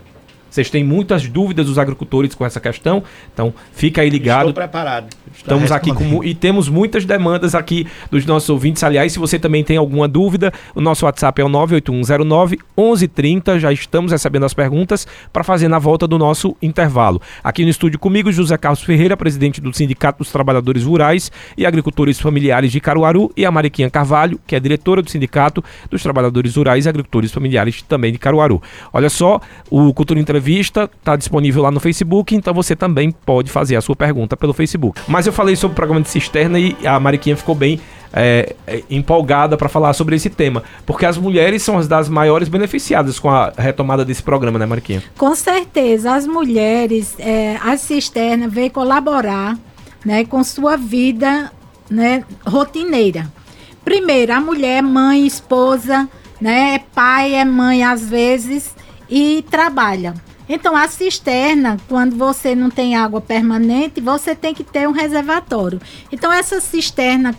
[0.49, 4.49] Vocês têm muitas dúvidas dos agricultores com essa questão, então fica aí ligado.
[4.49, 5.07] Estou preparado.
[5.35, 8.83] Estamos aqui com, e temos muitas demandas aqui dos nossos ouvintes.
[8.83, 13.59] Aliás, se você também tem alguma dúvida, o nosso WhatsApp é o 98109 1130.
[13.59, 17.21] Já estamos recebendo as perguntas para fazer na volta do nosso intervalo.
[17.43, 22.19] Aqui no estúdio comigo, José Carlos Ferreira, presidente do Sindicato dos Trabalhadores Rurais e Agricultores
[22.19, 26.85] Familiares de Caruaru, e a Mariquinha Carvalho, que é diretora do Sindicato dos Trabalhadores Rurais
[26.85, 28.61] e Agricultores Familiares também de Caruaru.
[28.91, 33.75] Olha só, o Cultura Entrevista está disponível lá no Facebook, então você também pode fazer
[33.75, 35.01] a sua pergunta pelo Facebook.
[35.07, 37.79] Mas eu falei sobre o programa de cisterna e a Mariquinha ficou bem
[38.13, 42.49] é, é empolgada para falar sobre esse tema, porque as mulheres são as das maiores
[42.49, 45.03] beneficiadas com a retomada desse programa, né, Mariquinha?
[45.17, 49.57] Com certeza, as mulheres, é, a cisterna veio colaborar,
[50.05, 51.51] né, com sua vida,
[51.89, 53.27] né, rotineira.
[53.83, 56.07] Primeiro, a mulher, mãe, esposa,
[56.39, 58.76] né, é pai, é mãe às vezes
[59.09, 60.13] e trabalha.
[60.49, 65.81] Então, a cisterna, quando você não tem água permanente, você tem que ter um reservatório.
[66.11, 67.35] Então, essa cisterna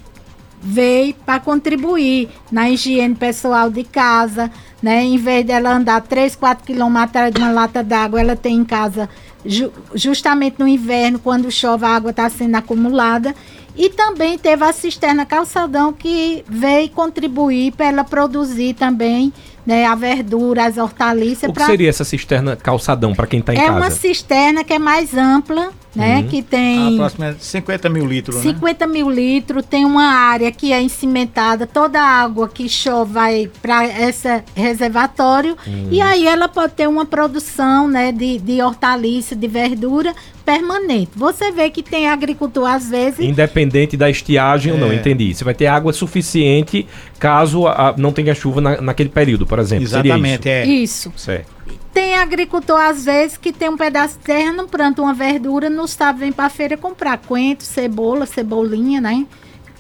[0.61, 4.51] veio para contribuir na higiene pessoal de casa,
[4.83, 5.03] né?
[5.05, 8.65] Em vez dela andar 3, 4 quilômetros atrás de uma lata d'água, ela tem em
[8.65, 9.09] casa,
[9.45, 13.35] ju justamente no inverno, quando chove, a água está sendo acumulada.
[13.77, 19.33] E também teve a cisterna calçadão que veio contribuir para ela produzir também
[19.69, 21.43] né, a verdura, as hortaliças.
[21.43, 21.67] O que pra...
[21.67, 23.77] seria essa cisterna calçadão para quem está em é casa?
[23.77, 26.21] É uma cisterna que é mais ampla, né?
[26.21, 26.29] Uhum.
[26.29, 26.95] Que tem.
[26.95, 28.37] Aproximadamente 50 mil litros.
[28.37, 28.93] 50 né?
[28.95, 33.85] mil litros, tem uma área que é encimentada, toda a água que chove vai para
[34.09, 35.55] esse reservatório.
[35.67, 35.89] Uhum.
[35.91, 40.15] E aí ela pode ter uma produção né, de, de hortaliça, de verdura
[40.49, 41.11] permanente.
[41.15, 43.21] Você vê que tem agricultor às vezes.
[43.21, 44.75] Independente da estiagem é.
[44.75, 44.95] ou não, é.
[44.95, 45.35] entendi.
[45.35, 49.85] Você vai ter água suficiente caso a, não tenha chuva na, naquele período, por exemplo.
[49.85, 50.49] Exatamente, isso?
[50.49, 50.67] é.
[50.67, 51.13] Isso.
[51.17, 51.53] Certo.
[51.93, 55.87] Tem agricultor, às vezes, que tem um pedaço de terra, não planta uma verdura, no
[55.87, 59.27] sábado vem para a feira comprar coentro, cebola, cebolinha, né?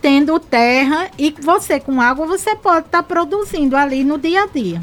[0.02, 4.46] Tendo terra e você com água, você pode estar tá produzindo ali no dia a
[4.46, 4.82] dia.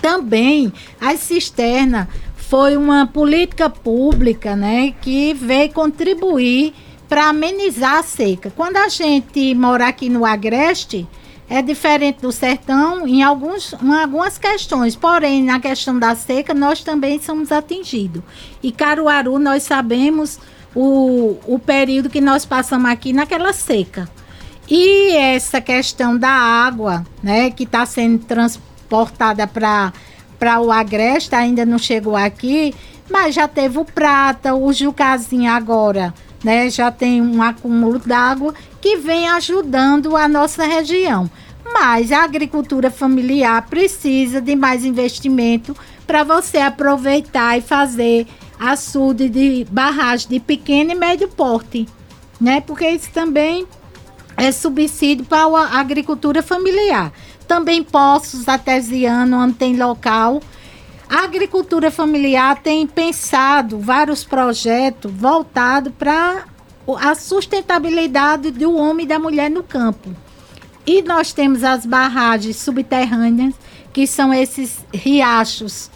[0.00, 2.06] Também as cisternas
[2.48, 6.72] foi uma política pública, né, que veio contribuir
[7.06, 8.50] para amenizar a seca.
[8.56, 11.06] Quando a gente mora aqui no Agreste,
[11.48, 16.82] é diferente do sertão em, alguns, em algumas questões, porém, na questão da seca, nós
[16.82, 18.22] também somos atingidos.
[18.62, 20.38] E Caruaru, nós sabemos
[20.74, 24.08] o, o período que nós passamos aqui naquela seca.
[24.70, 29.92] E essa questão da água, né, que está sendo transportada para
[30.38, 32.74] para o Agreste, ainda não chegou aqui,
[33.10, 38.96] mas já teve o Prata, o Jucazinho agora, né, já tem um acúmulo d'água que
[38.96, 41.28] vem ajudando a nossa região.
[41.72, 48.26] Mas a agricultura familiar precisa de mais investimento para você aproveitar e fazer
[48.58, 51.86] açude de barragem de pequeno e médio porte,
[52.40, 52.60] né?
[52.60, 53.66] Porque isso também
[54.36, 57.12] é subsídio para a agricultura familiar.
[57.48, 60.40] Também poços artesianos, onde tem local.
[61.08, 66.44] A agricultura familiar tem pensado vários projetos voltados para
[67.00, 70.14] a sustentabilidade do homem e da mulher no campo.
[70.86, 73.54] E nós temos as barragens subterrâneas,
[73.92, 75.90] que são esses riachos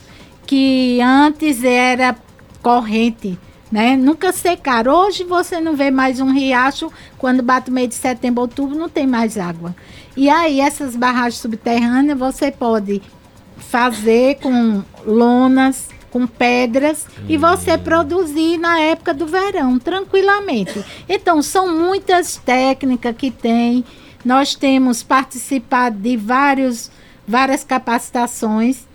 [0.47, 2.17] que antes era
[2.62, 3.38] corrente,
[3.73, 3.97] né?
[3.97, 4.95] Nunca secaram.
[4.95, 8.89] Hoje você não vê mais um riacho, quando bate o mês de setembro, outubro, não
[8.89, 9.75] tem mais água.
[10.15, 13.01] E aí essas barragens subterrâneas você pode
[13.57, 17.25] fazer com lonas, com pedras hum.
[17.31, 20.85] e você produzir na época do verão, tranquilamente.
[21.09, 23.83] Então, são muitas técnicas que tem.
[24.23, 26.91] Nós temos participado de vários,
[27.27, 28.87] várias capacitações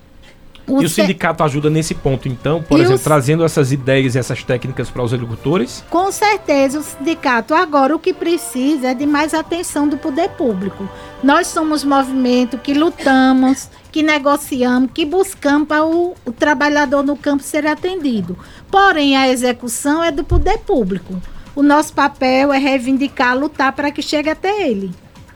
[0.67, 3.03] O e o sindicato ajuda nesse ponto, então, por e exemplo, os...
[3.03, 5.83] trazendo essas ideias e essas técnicas para os agricultores?
[5.89, 10.87] Com certeza, o sindicato agora o que precisa é de mais atenção do poder público.
[11.23, 17.43] Nós somos movimento que lutamos, que negociamos, que buscamos para o, o trabalhador no campo
[17.43, 18.37] ser atendido.
[18.69, 21.19] Porém, a execução é do poder público.
[21.55, 24.91] O nosso papel é reivindicar, lutar para que chegue até ele.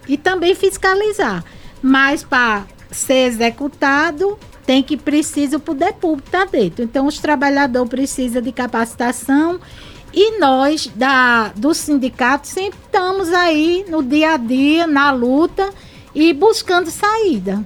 [0.08, 1.44] E também fiscalizar.
[1.82, 4.38] Mas para ser executado,
[4.72, 6.82] tem que precisa o poder público estar tá dentro.
[6.82, 9.60] Então, os trabalhadores precisam de capacitação
[10.14, 15.70] e nós da, do sindicato sempre estamos aí no dia a dia, na luta
[16.16, 17.62] e buscando saída.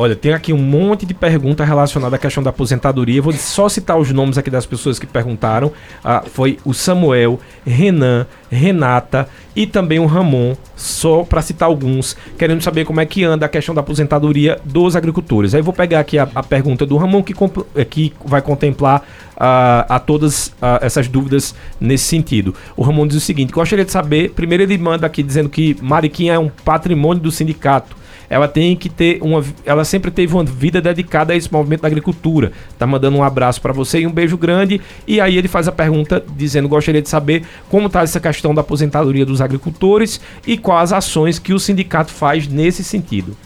[0.00, 3.20] Olha, tem aqui um monte de perguntas relacionadas à questão da aposentadoria.
[3.20, 5.72] Vou só citar os nomes aqui das pessoas que perguntaram.
[6.04, 12.62] Ah, foi o Samuel, Renan, Renata e também o Ramon, só para citar alguns, querendo
[12.62, 15.52] saber como é que anda a questão da aposentadoria dos agricultores.
[15.52, 17.34] Aí vou pegar aqui a, a pergunta do Ramon, que,
[17.74, 19.00] eh, que vai contemplar
[19.32, 22.54] uh, a todas uh, essas dúvidas nesse sentido.
[22.76, 26.34] O Ramon diz o seguinte: gostaria de saber, primeiro ele manda aqui dizendo que Mariquinha
[26.34, 27.98] é um patrimônio do sindicato
[28.30, 29.42] ela tem que ter uma.
[29.64, 32.52] Ela sempre teve uma vida dedicada a esse movimento da agricultura.
[32.78, 34.80] Tá mandando um abraço para você e um beijo grande.
[35.06, 38.60] E aí ele faz a pergunta dizendo: gostaria de saber como tá essa questão da
[38.60, 43.36] aposentadoria dos agricultores e quais ações que o sindicato faz nesse sentido.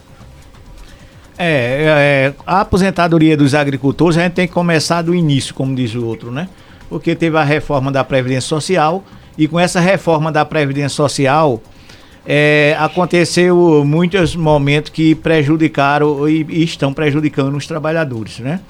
[1.39, 5.95] É, é, a aposentadoria dos agricultores a gente tem que começar do início, como diz
[5.95, 6.49] o outro, né?
[6.89, 9.03] Porque teve a reforma da Previdência Social
[9.39, 11.61] e com essa reforma da Previdência Social
[12.27, 18.61] é, aconteceu muitos momentos que prejudicaram e, e, estão prejudicando os trabalhadores, né?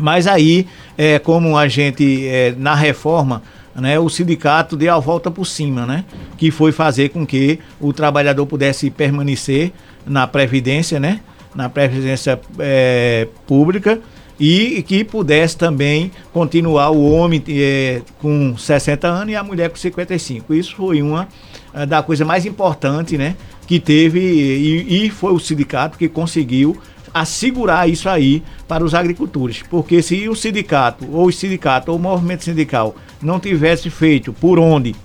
[0.00, 0.66] Mas aí,
[0.96, 3.42] é, como a gente, é, na reforma,
[3.74, 6.04] né, o sindicato deu a volta por cima, né?
[6.38, 9.72] Que foi fazer com que o trabalhador pudesse permanecer
[10.06, 11.20] na Previdência, né?
[11.54, 14.00] Na Previdência é, Pública
[14.40, 19.76] e que pudesse também continuar o homem é, com 60 anos e a mulher com
[19.76, 20.54] 55.
[20.54, 21.28] Isso foi uma
[21.74, 23.36] é, da coisa mais importante, né?
[23.66, 26.80] Que teve e, e foi o sindicato que conseguiu
[27.12, 29.62] assegurar isso aí para os agricultores.
[29.68, 34.58] Porque se o sindicato, ou o sindicato, ou o movimento sindical não tivesse feito por
[34.58, 34.96] onde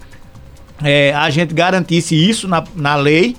[0.81, 3.35] é, a gente garantisse isso na, na lei,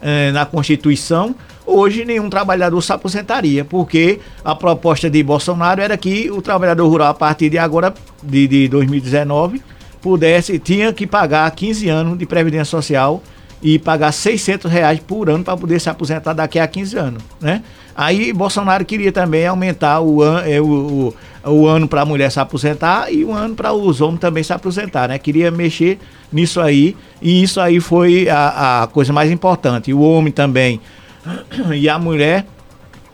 [0.00, 1.34] é, na Constituição,
[1.66, 7.08] hoje nenhum trabalhador se aposentaria, porque a proposta de Bolsonaro era que o trabalhador rural,
[7.08, 7.92] a partir de agora,
[8.22, 9.62] de, de 2019,
[10.00, 13.22] pudesse, tinha que pagar 15 anos de Previdência Social
[13.62, 17.62] e pagar 600 reais por ano para poder se aposentar daqui a 15 anos, né?
[17.94, 22.30] Aí Bolsonaro queria também aumentar o, an, é, o, o, o ano para a mulher
[22.30, 25.18] se aposentar e o ano para os homens também se aposentar, né?
[25.18, 25.98] Queria mexer
[26.32, 29.92] nisso aí e isso aí foi a, a coisa mais importante.
[29.92, 30.80] O homem também
[31.74, 32.46] e a mulher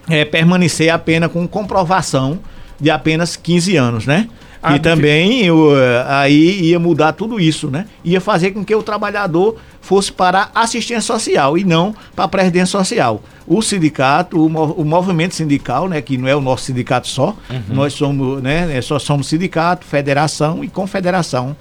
[0.09, 2.39] é, permanecer apenas com comprovação
[2.81, 4.29] de apenas 15 anos, né?
[4.61, 5.71] Ah, e também eu,
[6.09, 7.87] aí ia mudar tudo isso, né?
[8.05, 12.79] Ia fazer com que o trabalhador fosse para assistência social e não para a previdência
[12.79, 13.23] social.
[13.47, 17.63] O sindicato, o, o, movimento sindical, né, que não é o nosso sindicato só, uhum.
[17.71, 21.57] nós somos, né, só somos sindicato, federação e confederação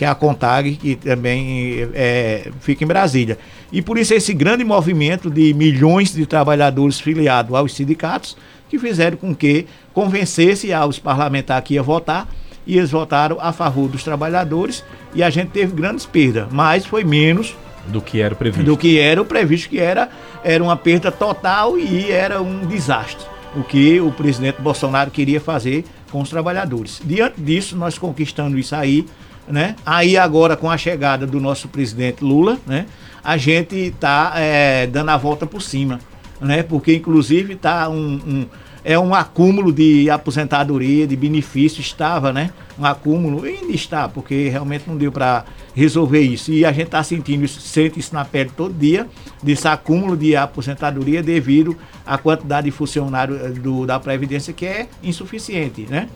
[0.00, 3.36] que é a CONTAG, que também é, fica em Brasília.
[3.70, 8.34] E por isso esse grande movimento de milhões de trabalhadores filiados aos sindicatos,
[8.66, 12.26] que fizeram com que convencesse aos parlamentares que ia votar,
[12.66, 14.82] e eles votaram a favor dos trabalhadores,
[15.14, 17.54] e a gente teve grandes perdas, mas foi menos
[17.88, 18.64] do que era previsto.
[18.64, 20.08] Do que era o previsto, que era,
[20.42, 23.26] era uma perda total e era um desastre.
[23.54, 27.02] O que o presidente Bolsonaro queria fazer com os trabalhadores.
[27.04, 29.04] Diante disso, nós conquistando isso aí,
[29.50, 29.76] né?
[29.84, 32.86] Aí agora com a chegada do nosso presidente Lula, né?
[33.22, 36.00] A gente está é, dando a volta por cima,
[36.40, 36.62] né?
[36.62, 38.46] Porque inclusive está um, um,
[38.84, 42.50] é um acúmulo de aposentadoria, de benefício estava, né?
[42.78, 45.44] Um acúmulo e ainda está, porque realmente não deu para
[45.74, 46.50] resolver isso.
[46.52, 49.06] E a gente está sentindo isso, sente isso na pele todo dia,
[49.42, 51.76] desse acúmulo de aposentadoria devido
[52.06, 56.08] à quantidade de funcionários eh, do, da Previdência que é insuficiente, né?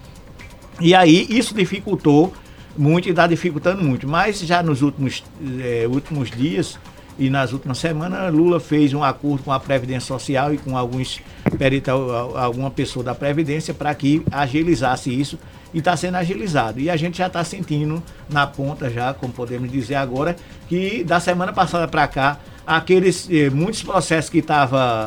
[0.80, 2.32] E aí isso dificultou
[2.76, 4.08] muito e está dificultando muito.
[4.08, 5.22] Mas já nos últimos,
[5.60, 6.78] é, últimos dias
[7.18, 11.20] e nas últimas semanas, Lula fez um acordo com a Previdência Social e com alguns
[11.56, 15.38] perita, alguma pessoa da Previdência para que agilizasse isso
[15.72, 16.80] e está sendo agilizado.
[16.80, 20.36] E a gente já está sentindo na ponta já, como podemos dizer agora,
[20.68, 25.06] que da semana passada para cá aqueles eh, muitos processos que estavam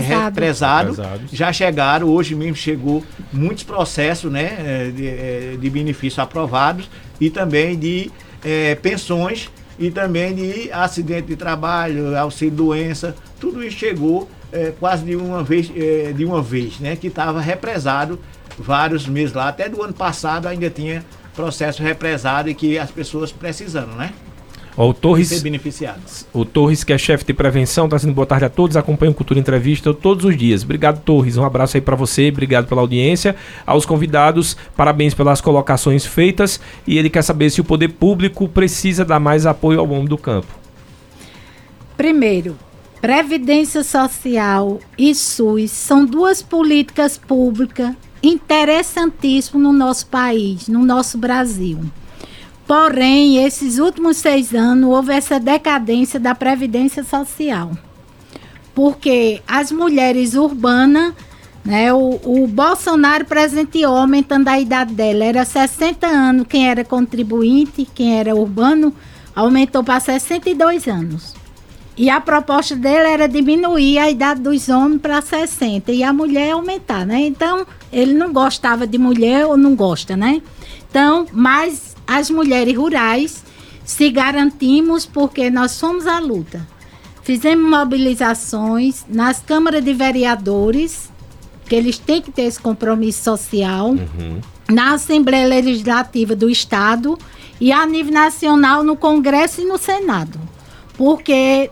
[0.00, 0.98] represados
[1.32, 6.88] já chegaram, hoje mesmo chegou muitos processos né, eh, de, eh, de benefícios aprovados
[7.20, 8.10] e também de
[8.44, 15.04] eh, pensões e também de acidente de trabalho, auxílio doença, tudo isso chegou é, quase
[15.04, 16.96] de uma vez, é, de uma vez, né?
[16.96, 18.18] Que estava represado
[18.58, 19.48] vários meses lá.
[19.48, 21.04] Até do ano passado ainda tinha
[21.34, 24.12] processo represado e que as pessoas precisando, né?
[24.76, 26.26] Ó, o Torres, Ser beneficiados.
[26.34, 29.14] o Torres, que é chefe de prevenção, está sendo boa tarde a todos, acompanha o
[29.14, 30.62] Cultura Entrevista todos os dias.
[30.62, 31.36] Obrigado, Torres.
[31.36, 33.34] Um abraço aí para você, obrigado pela audiência.
[33.66, 36.60] Aos convidados, parabéns pelas colocações feitas.
[36.86, 40.18] E ele quer saber se o poder público precisa dar mais apoio ao homem do
[40.18, 40.48] campo.
[41.96, 42.56] Primeiro,
[43.00, 51.78] Previdência Social e SUS são duas políticas públicas interessantíssimas no nosso país, no nosso Brasil.
[52.66, 57.70] Porém, esses últimos seis anos houve essa decadência da Previdência Social.
[58.74, 61.14] Porque as mulheres urbanas,
[61.64, 65.24] né, o, o Bolsonaro presenteou aumentando a idade dela.
[65.24, 68.92] Era 60 anos quem era contribuinte, quem era urbano,
[69.34, 71.34] aumentou para 62 anos.
[71.96, 76.50] E a proposta dele era diminuir a idade dos homens para 60 e a mulher
[76.50, 77.20] aumentar, né?
[77.20, 80.42] Então, ele não gostava de mulher ou não gosta, né?
[80.90, 83.44] Então, mas as mulheres rurais
[83.84, 86.66] se garantimos porque nós somos a luta.
[87.22, 91.10] Fizemos mobilizações nas câmaras de vereadores,
[91.68, 93.94] que eles têm que ter esse compromisso social,
[94.68, 97.18] na Assembleia Legislativa do Estado
[97.60, 100.38] e a nível nacional no Congresso e no Senado.
[100.96, 101.70] Porque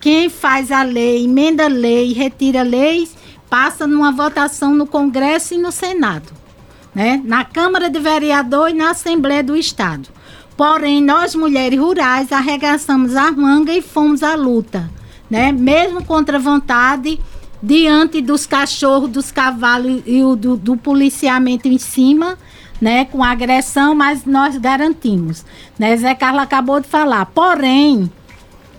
[0.00, 3.16] quem faz a lei, emenda a lei, retira leis,
[3.48, 6.32] passa numa votação no Congresso e no Senado,
[6.96, 7.20] né?
[7.22, 10.08] Na Câmara de Vereador e na Assembleia do Estado.
[10.56, 14.90] Porém, nós mulheres rurais arregaçamos a manga e fomos à luta,
[15.28, 15.52] né?
[15.52, 17.20] Mesmo contra a vontade,
[17.62, 22.38] diante dos cachorros, dos cavalos e do, do policiamento em cima,
[22.80, 23.04] né?
[23.04, 25.44] Com agressão, mas nós garantimos,
[25.78, 25.94] né?
[25.98, 27.26] Zé Carlos acabou de falar.
[27.26, 28.10] Porém,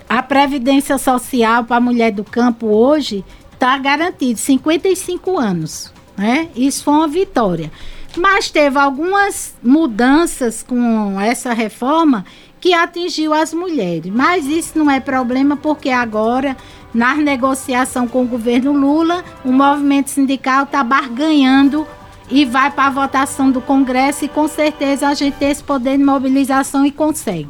[0.09, 5.93] a Previdência Social para a mulher do campo hoje está garantido 55 anos.
[6.17, 6.49] Né?
[6.55, 7.71] Isso foi uma vitória.
[8.17, 12.25] Mas teve algumas mudanças com essa reforma
[12.59, 14.11] que atingiu as mulheres.
[14.13, 16.57] Mas isso não é problema porque agora,
[16.93, 21.87] na negociação com o governo Lula, o movimento sindical está barganhando
[22.29, 25.97] e vai para a votação do Congresso e com certeza a gente tem esse poder
[25.97, 27.49] de mobilização e consegue.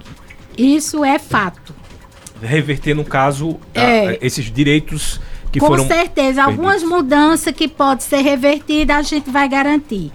[0.57, 1.73] Isso é fato.
[2.41, 4.19] Reverter, no caso, a- É.
[4.21, 5.19] esses direitos
[5.51, 5.87] que Com foram.
[5.87, 6.95] certeza, algumas perdidos.
[6.95, 10.11] mudanças que podem ser revertidas a gente vai garantir.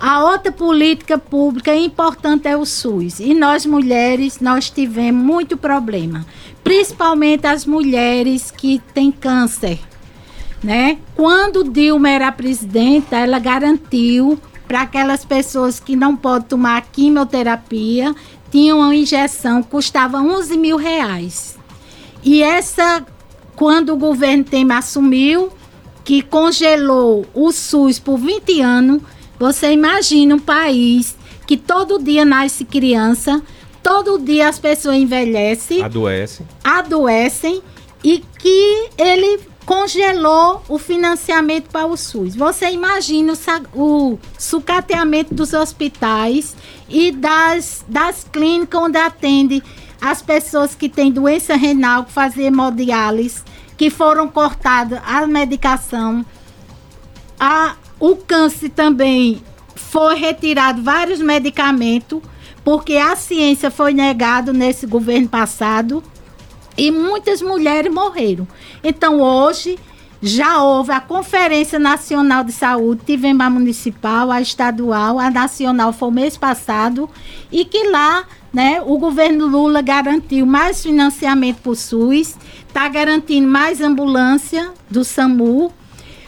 [0.00, 3.20] A outra política pública importante é o SUS.
[3.20, 6.24] E nós mulheres, nós tivemos muito problema.
[6.64, 9.78] Principalmente as mulheres que têm câncer.
[10.64, 10.96] Né?
[11.14, 18.14] Quando Dilma era presidenta, ela garantiu para aquelas pessoas que não podem tomar quimioterapia,
[18.50, 21.58] tinham uma injeção, custava 11 mil reais.
[22.22, 23.04] E essa,
[23.54, 25.50] quando o governo Temer assumiu,
[26.04, 29.02] que congelou o SUS por 20 anos,
[29.40, 31.16] você imagina um país
[31.46, 33.42] que todo dia nasce criança,
[33.82, 36.44] todo dia as pessoas envelhecem, Adoece.
[36.62, 37.62] adoecem
[38.04, 42.36] e que ele congelou o financiamento para o SUS.
[42.36, 43.32] Você imagina
[43.72, 46.54] o, o sucateamento dos hospitais
[46.86, 49.62] e das, das clínicas onde atende
[50.02, 53.42] as pessoas que têm doença renal, que fazem hemodiálise,
[53.78, 56.26] que foram cortadas a medicação.
[57.38, 59.42] A, o câncer também
[59.76, 62.20] foi retirado vários medicamentos,
[62.64, 66.02] porque a ciência foi negada nesse governo passado
[66.76, 68.48] e muitas mulheres morreram.
[68.82, 69.78] Então hoje
[70.22, 76.08] já houve a Conferência Nacional de Saúde, tivemos a municipal, a estadual, a nacional foi
[76.08, 77.08] o mês passado,
[77.50, 82.36] e que lá né, o governo Lula garantiu mais financiamento para o SUS,
[82.66, 85.72] está garantindo mais ambulância do SAMU,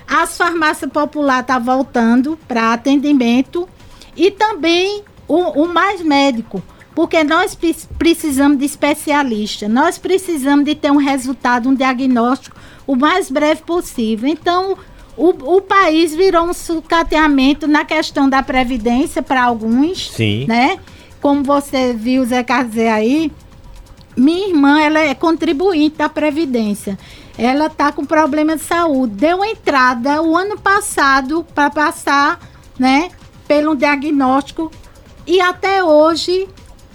[0.07, 3.68] as farmácias populares estão voltando para atendimento
[4.16, 6.62] e também o, o mais médico,
[6.94, 12.96] porque nós pre- precisamos de especialista, nós precisamos de ter um resultado, um diagnóstico o
[12.96, 14.28] mais breve possível.
[14.28, 14.76] Então,
[15.16, 20.46] o, o país virou um sucateamento na questão da previdência para alguns, Sim.
[20.46, 20.78] né?
[21.20, 23.30] Como você viu, Zé Carlos aí,
[24.16, 26.98] minha irmã, ela é contribuinte da Previdência.
[27.37, 29.14] Ela tá com problema de saúde.
[29.14, 32.41] Deu entrada o ano passado para passar,
[32.78, 33.11] né,
[33.47, 34.70] pelo diagnóstico
[35.26, 36.49] e até hoje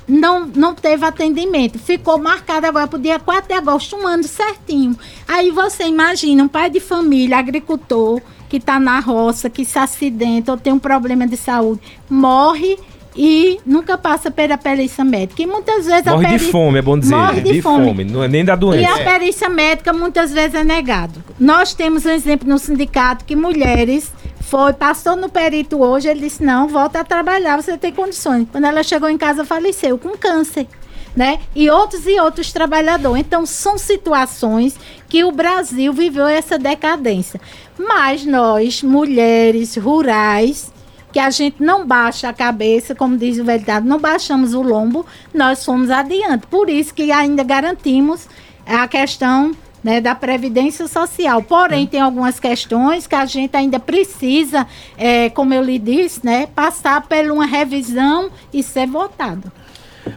[0.08, 1.78] não, não teve atendimento.
[1.78, 4.98] Ficou marcado agora para o dia 4 de agosto, um ano certinho.
[5.28, 10.52] Aí você imagina um pai de família, agricultor, que está na roça, que se acidenta
[10.52, 12.80] ou tem um problema de saúde, morre
[13.18, 15.41] e nunca passa pela perícia médica.
[15.41, 17.15] E muitas vezes a Morre de perícia- fome, é bom dizer.
[17.15, 18.03] Morre de, fome.
[18.03, 18.93] Não é nem da E doença.
[18.93, 21.24] a perícia médica muitas vezes é negado.
[21.39, 24.11] nós temos um exemplo no sindicato que mulheres
[24.41, 28.47] foi, passou no perito hoje, ele disse: não, volta a trabalhar, você tem condições.
[28.51, 30.68] Quando ela chegou em casa, faleceu com câncer.
[31.15, 31.39] Né?
[31.55, 33.20] E outros e outros trabalhadores.
[33.26, 34.76] Então, são situações
[35.09, 37.41] que o Brasil viveu essa decadência.
[37.76, 40.72] Mas nós, mulheres rurais,
[41.18, 45.03] que a gente não baixa a cabeça, como diz o velho não baixamos o lombo,
[45.34, 46.45] nós fomos adiante.
[46.45, 48.30] Por isso que ainda garantimos
[48.68, 49.51] a questão
[49.84, 51.41] né, da Previdência Social.
[51.41, 51.88] Porém, hum.
[51.88, 57.01] tem algumas questões que a gente ainda precisa, é, como eu lhe disse, né, passar
[57.01, 59.51] por uma revisão e ser votado.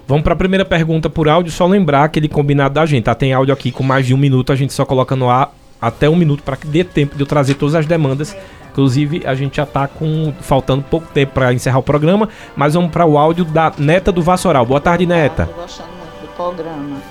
[0.07, 1.51] Vamos para a primeira pergunta por áudio.
[1.51, 3.05] Só lembrar aquele combinado da gente.
[3.05, 3.14] Tá?
[3.14, 4.53] Tem áudio aqui com mais de um minuto.
[4.53, 7.26] A gente só coloca no ar até um minuto para que dê tempo de eu
[7.26, 8.36] trazer todas as demandas.
[8.71, 12.91] Inclusive, a gente já está com faltando pouco tempo para encerrar o programa, mas vamos
[12.91, 14.64] para o áudio da Neta do Vassoural.
[14.64, 15.43] Boa tarde, Neta.
[15.43, 17.03] Estou gostando muito do programa.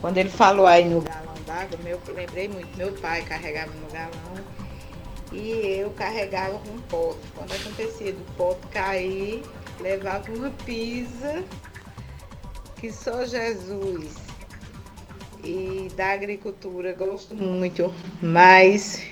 [0.00, 4.10] Quando ele falou aí no d'água, meu, lembrei muito, meu pai carregava no galão
[5.32, 7.18] e eu carregava com um pote.
[7.36, 9.42] Quando acontecia do pote cair,
[9.80, 11.44] levava uma pisa
[12.76, 14.16] que só Jesus
[15.44, 19.02] e da agricultura gosto muito, mas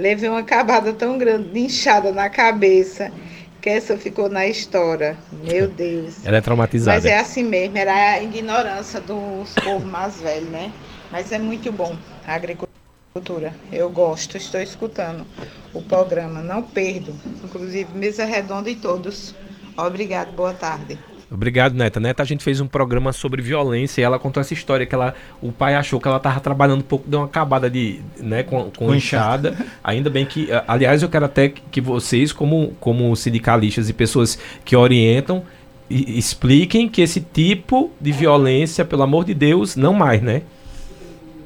[0.00, 3.12] levei uma acabada tão grande de inchada na cabeça
[3.60, 5.16] que essa ficou na história.
[5.44, 6.24] Meu Deus.
[6.24, 6.96] Ela é traumatizada.
[6.96, 10.72] Mas é assim mesmo, era a ignorância dos povos mais velhos, né?
[11.12, 11.94] Mas é muito bom
[12.26, 13.52] a agricultura.
[13.70, 15.26] Eu gosto, estou escutando
[15.74, 17.14] o programa, não perdo.
[17.44, 19.34] Inclusive, mesa redonda e todos.
[19.76, 20.98] Obrigado, boa tarde.
[21.30, 22.00] Obrigado, Neta.
[22.00, 25.14] Neta, a gente fez um programa sobre violência e ela contou essa história que ela,
[25.40, 28.64] o pai achou que ela estava trabalhando um pouco, deu uma acabada de, né, com,
[28.64, 29.56] com, com enxada.
[29.84, 34.74] Ainda bem que, aliás, eu quero até que vocês, como, como sindicalistas e pessoas que
[34.74, 35.44] orientam,
[35.88, 40.42] expliquem que esse tipo de violência, pelo amor de Deus, não mais, né?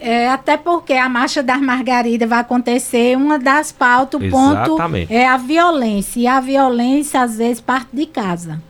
[0.01, 4.77] É, até porque a Marcha das Margaridas vai acontecer, uma das pautas, o ponto
[5.09, 6.21] é a violência.
[6.21, 8.61] E a violência, às vezes, parte de casa.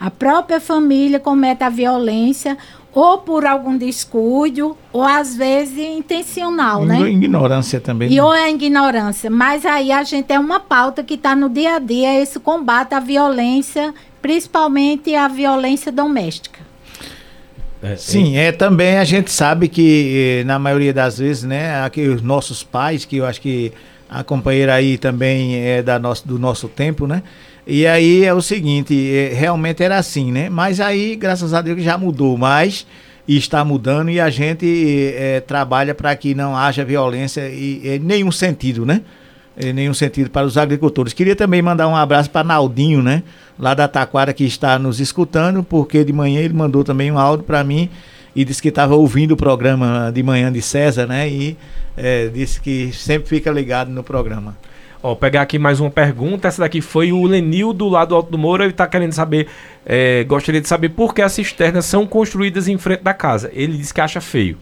[0.00, 2.56] A própria família comete a violência
[2.92, 6.98] ou por algum descuido, ou às vezes intencional, né?
[7.08, 8.10] Ignorância também.
[8.10, 8.22] E né?
[8.22, 9.30] ou é ignorância.
[9.30, 12.94] Mas aí a gente é uma pauta que está no dia a dia, esse combate
[12.94, 16.58] à violência, principalmente a violência doméstica.
[17.82, 22.08] É, Sim, é também a gente sabe que eh, na maioria das vezes, né, aqui
[22.08, 23.72] os nossos pais, que eu acho que
[24.08, 27.22] a companheira aí também é da nosso, do nosso tempo, né?
[27.70, 30.50] E aí é o seguinte, é, realmente era assim, né?
[30.50, 32.84] Mas aí, graças a Deus, já mudou mais
[33.28, 37.98] e está mudando e a gente é, trabalha para que não haja violência em, em
[38.00, 39.02] nenhum sentido, né?
[39.56, 41.12] Em nenhum sentido para os agricultores.
[41.12, 43.22] Queria também mandar um abraço para Naldinho, né?
[43.60, 47.44] lá da Taquara que está nos escutando, porque de manhã ele mandou também um áudio
[47.44, 47.90] para mim
[48.34, 51.28] e disse que estava ouvindo o programa de manhã de César, né?
[51.28, 51.56] E
[51.96, 54.56] é, disse que sempre fica ligado no programa.
[55.02, 56.46] Ó, pegar aqui mais uma pergunta.
[56.46, 59.48] Essa daqui foi o Lenil do lado do Alto do Moura e está querendo saber,
[59.86, 63.50] é, gostaria de saber por que as cisternas são construídas em frente da casa.
[63.54, 64.58] Ele disse que acha feio.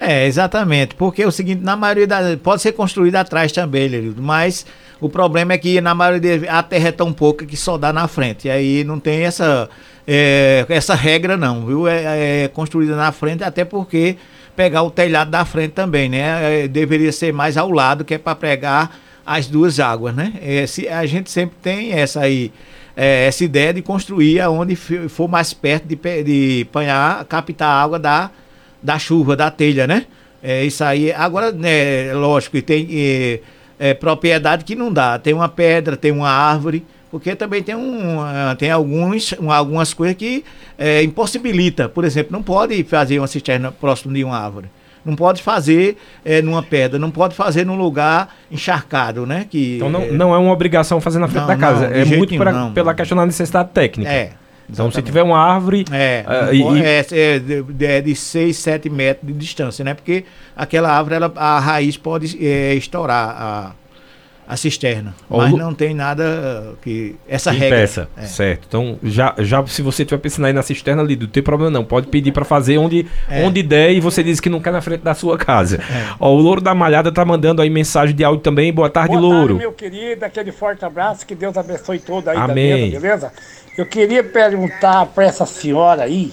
[0.00, 0.94] É, exatamente.
[0.94, 2.36] Porque é o seguinte, na maioria das.
[2.36, 4.64] Pode ser construída atrás também, mas
[4.98, 8.08] o problema é que na maioria a terra é tão pouca que só dá na
[8.08, 8.48] frente.
[8.48, 9.68] E aí não tem essa,
[10.06, 11.86] é, essa regra não, viu?
[11.86, 14.16] É, é, construída na frente, até porque
[14.56, 16.64] pegar o telhado da frente também, né?
[16.64, 18.90] É, deveria ser mais ao lado, que é para pregar
[19.24, 20.32] as duas águas, né?
[20.40, 22.52] É, se, a gente sempre tem essa aí,
[22.96, 27.98] é, essa ideia de construir aonde for mais perto de, de apanhar, captar a água
[27.98, 28.30] da,
[28.82, 30.06] da chuva, da telha, né?
[30.42, 31.12] É isso aí.
[31.12, 32.88] Agora, né, lógico, tem
[33.78, 35.18] é, propriedade que não dá.
[35.18, 38.18] Tem uma pedra, tem uma árvore, porque também tem, um,
[38.58, 40.44] tem alguns, algumas coisas que
[40.76, 41.88] é, impossibilita.
[41.88, 44.68] Por exemplo, não pode fazer uma cisterna próximo de uma árvore.
[45.04, 49.46] Não pode fazer é, numa pedra, não pode fazer num lugar encharcado, né?
[49.48, 51.88] Que, então não é, não é uma obrigação fazer na frente não, da casa.
[51.88, 54.10] Não, é muito pra, não, pela questão da necessidade técnica.
[54.10, 54.30] É.
[54.70, 54.94] Então, Exatamente.
[54.94, 55.84] se tiver uma árvore.
[55.90, 57.06] É, uh, e, é,
[57.90, 59.92] é, de 6, 7 metros de distância, né?
[59.92, 60.24] Porque
[60.56, 63.72] aquela árvore, ela, a raiz pode é, estourar a,
[64.52, 65.14] a cisterna.
[65.30, 67.16] mas não tem nada que.
[67.26, 67.78] Essa regra.
[67.78, 68.22] Peça, é.
[68.26, 68.66] certo.
[68.68, 71.84] Então, já, já se você estiver pensando aí na cisterna ali, não tem problema não.
[71.84, 73.42] Pode pedir para fazer onde, é.
[73.44, 75.76] onde der e você diz que não quer na frente da sua casa.
[75.76, 76.14] É.
[76.20, 78.70] Ó, o Louro da Malhada tá mandando aí mensagem de áudio também.
[78.70, 79.54] Boa tarde, Boa Louro.
[79.54, 80.24] Tarde, meu querido.
[80.24, 81.24] Aquele forte abraço.
[81.24, 82.90] Que Deus abençoe todo aí Amém.
[82.90, 83.32] Mesa, beleza?
[83.78, 86.30] Eu queria perguntar para essa senhora aí,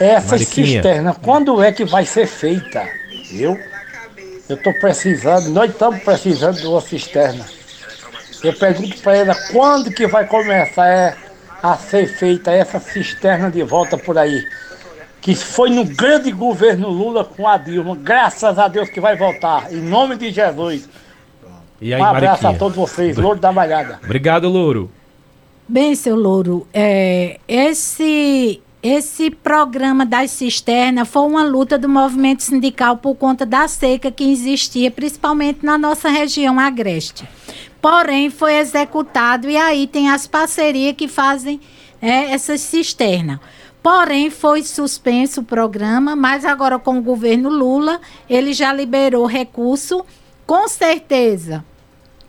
[0.00, 0.66] essa Mariquinha.
[0.66, 2.88] cisterna, quando é que vai ser feita?
[3.30, 3.58] Eu,
[4.48, 7.44] eu estou precisando, nós estamos precisando de uma cisterna.
[8.42, 11.16] Eu pergunto para ela quando que vai começar
[11.62, 14.46] a ser feita essa cisterna de volta por aí.
[15.20, 17.96] que foi no grande governo Lula com a Dilma.
[17.96, 19.72] Graças a Deus que vai voltar.
[19.72, 20.88] Em nome de Jesus.
[21.80, 22.50] E aí, um abraço Mariquinha?
[22.50, 23.16] a todos vocês.
[23.16, 23.98] Louro da Malhada.
[24.04, 24.88] Obrigado, Louro.
[25.68, 32.96] Bem, seu Louro, é, esse, esse programa das cisternas foi uma luta do movimento sindical
[32.98, 37.28] por conta da seca que existia, principalmente na nossa região agreste.
[37.82, 41.60] Porém, foi executado e aí tem as parcerias que fazem
[42.00, 43.40] é, essas cisternas.
[43.82, 50.04] Porém, foi suspenso o programa, mas agora com o governo Lula, ele já liberou recurso.
[50.46, 51.64] Com certeza,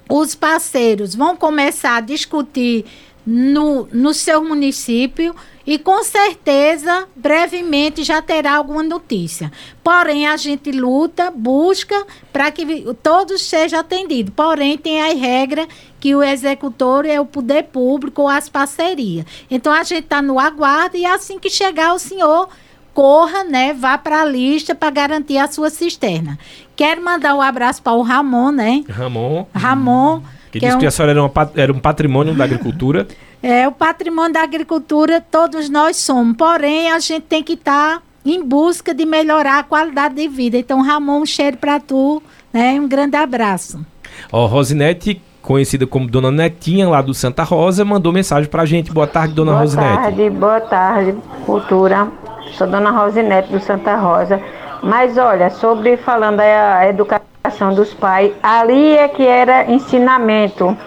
[0.09, 2.85] os parceiros vão começar a discutir
[3.29, 9.51] no, no seu município e com certeza brevemente já terá alguma notícia.
[9.83, 14.33] Porém, a gente luta, busca para que todos sejam atendidos.
[14.33, 15.67] Porém, tem a regra
[15.99, 19.25] que o executor é o poder público ou as parcerias.
[19.51, 22.47] Então, a gente está no aguardo e assim que chegar o senhor
[22.93, 23.73] corra, né?
[23.73, 26.39] Vá para a lista para garantir a sua cisterna.
[26.77, 28.85] Quero mandar um abraço para o Ramon, né?
[28.87, 29.45] Ramon.
[29.53, 30.21] Ramon.
[30.51, 30.79] Que, que disse é um...
[30.79, 33.07] que a senhora era, uma, era um patrimônio da agricultura.
[33.43, 36.35] É, o patrimônio da agricultura todos nós somos.
[36.35, 40.57] Porém, a gente tem que estar tá em busca de melhorar a qualidade de vida.
[40.57, 42.21] Então, Ramon, um cheiro para tu,
[42.51, 42.79] né?
[42.79, 43.85] Um grande abraço.
[44.31, 48.91] Ó, oh, Rosinete, conhecida como Dona Netinha, lá do Santa Rosa, mandou mensagem pra gente.
[48.91, 49.87] Boa tarde, Dona boa Rosinete.
[49.87, 52.07] Boa tarde, boa tarde, cultura.
[52.53, 54.41] Sou Dona Rosinete do Santa Rosa.
[54.81, 57.36] Mas olha, sobre falando a educação
[57.73, 60.77] dos pais, ali é que era ensinamento.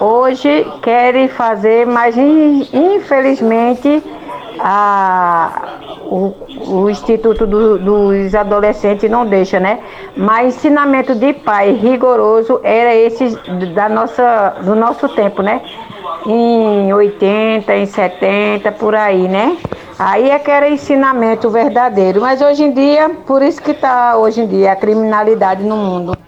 [0.00, 4.02] Hoje querem fazer, mas infelizmente
[4.58, 6.34] a, o,
[6.66, 9.80] o Instituto do, dos Adolescentes não deixa, né?
[10.16, 13.36] Mas ensinamento de pai rigoroso era esse
[13.74, 15.62] da nossa, do nosso tempo, né?
[16.26, 19.56] Em 80, em 70, por aí, né?
[19.98, 22.22] Aí é que era ensinamento verdadeiro.
[22.22, 26.19] Mas hoje em dia, por isso que está hoje em dia a criminalidade no mundo.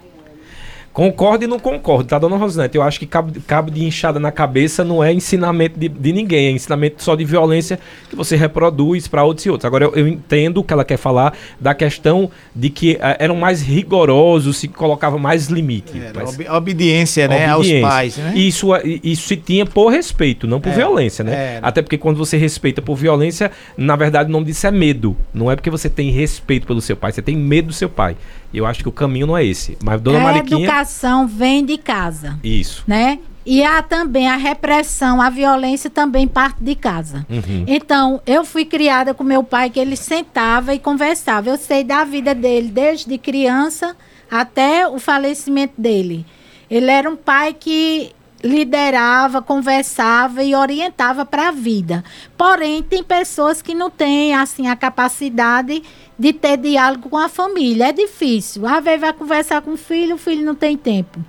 [0.93, 2.77] Concordo e não concordo, tá, dona Rosinete?
[2.77, 6.49] Eu acho que cabo, cabo de inchada na cabeça não é ensinamento de, de ninguém,
[6.49, 7.79] é ensinamento só de violência
[8.11, 9.65] que você reproduz para outros e outros.
[9.65, 13.37] Agora, eu, eu, entendo o que ela quer falar da questão de que uh, eram
[13.37, 15.99] mais rigorosos, se colocava mais limite.
[15.99, 17.87] É, mas, ob obediência, né, obediência.
[17.87, 18.33] aos pais, né?
[18.37, 18.69] Isso,
[19.03, 21.33] isso se tinha por respeito, não por é, violência, né?
[21.33, 25.17] É, Até porque quando você respeita por violência, na verdade o nome disso é medo.
[25.33, 28.15] Não é porque você tem respeito pelo seu pai, você tem medo do seu pai.
[28.53, 29.79] E eu acho que o caminho não é esse.
[29.83, 30.69] Mas Dona a Mariquinha...
[30.83, 32.39] educação vem de casa.
[32.43, 32.85] Isso.
[32.87, 33.19] Né?
[33.45, 37.27] E há também a repressão, a violência também parte de casa.
[37.29, 37.65] Uhum.
[37.67, 41.49] Então, eu fui criada com meu pai que ele sentava e conversava.
[41.49, 43.97] Eu sei da vida dele desde criança
[44.31, 46.25] até o falecimento dele.
[46.71, 48.13] Ele era um pai que
[48.45, 52.05] liderava, conversava e orientava para a vida.
[52.37, 55.83] Porém, tem pessoas que não têm assim a capacidade
[56.19, 57.89] de ter diálogo com a família.
[57.89, 58.67] É difícil.
[58.67, 61.21] Às vezes vai conversar com o filho, o filho não tem tempo.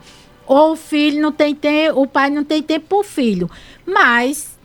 [0.45, 3.49] Ou o filho não tem tempo, o pai não tem tempo para o filho.
[3.85, 4.57] Mas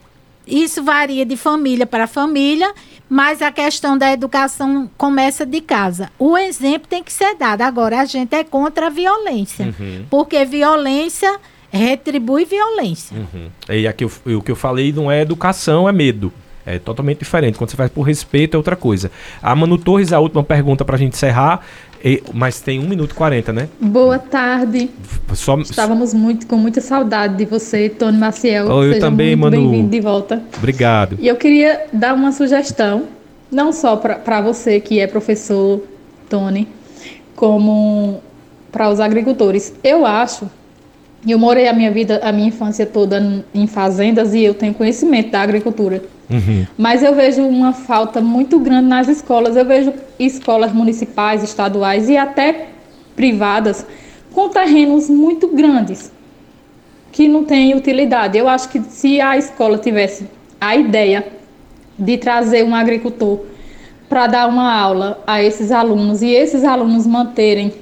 [0.46, 2.72] isso varia de família para família,
[3.08, 6.10] mas a questão da educação começa de casa.
[6.18, 7.62] O exemplo tem que ser dado.
[7.62, 9.66] Agora, a gente é contra a violência.
[9.66, 10.04] Uhum.
[10.10, 11.38] Porque violência
[11.70, 13.16] retribui violência.
[13.16, 13.50] Uhum.
[13.68, 16.32] E aqui o que eu falei não é educação, é medo.
[16.74, 17.56] É totalmente diferente.
[17.56, 19.10] Quando você faz por respeito é outra coisa.
[19.42, 21.60] A Manu Torres, a última pergunta para a gente encerrar.
[22.04, 23.68] E, mas tem 1 minuto e 40, né?
[23.80, 24.90] Boa tarde.
[25.34, 25.58] Só...
[25.58, 28.68] Estávamos muito com muita saudade de você, Tony Maciel.
[28.68, 29.70] Oh, eu Seja também, muito Manu.
[29.70, 30.42] Bem-vindo de volta.
[30.56, 31.16] Obrigado.
[31.18, 33.08] E eu queria dar uma sugestão,
[33.50, 35.82] não só para você que é professor,
[36.28, 36.68] Tony,
[37.34, 38.22] como
[38.70, 39.74] para os agricultores.
[39.82, 40.48] Eu acho
[41.26, 45.30] eu morei a minha vida, a minha infância toda em fazendas e eu tenho conhecimento
[45.30, 46.02] da agricultura.
[46.30, 46.66] Uhum.
[46.76, 49.56] Mas eu vejo uma falta muito grande nas escolas.
[49.56, 52.68] Eu vejo escolas municipais, estaduais e até
[53.16, 53.84] privadas
[54.32, 56.12] com terrenos muito grandes
[57.10, 58.38] que não têm utilidade.
[58.38, 60.28] Eu acho que se a escola tivesse
[60.60, 61.26] a ideia
[61.98, 63.40] de trazer um agricultor
[64.08, 67.72] para dar uma aula a esses alunos e esses alunos manterem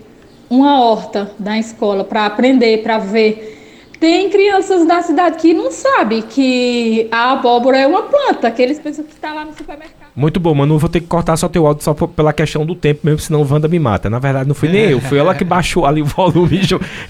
[0.49, 3.55] uma horta da escola para aprender, para ver.
[3.99, 8.79] Tem crianças da cidade que não sabem que a abóbora é uma planta, que eles
[8.79, 10.11] pensam que está lá no supermercado.
[10.15, 10.79] Muito bom, mano.
[10.79, 13.51] Vou ter que cortar só teu áudio só pela questão do tempo mesmo, senão o
[13.51, 14.09] Wanda me mata.
[14.09, 16.61] Na verdade, não fui nem eu, foi ela que baixou ali o volume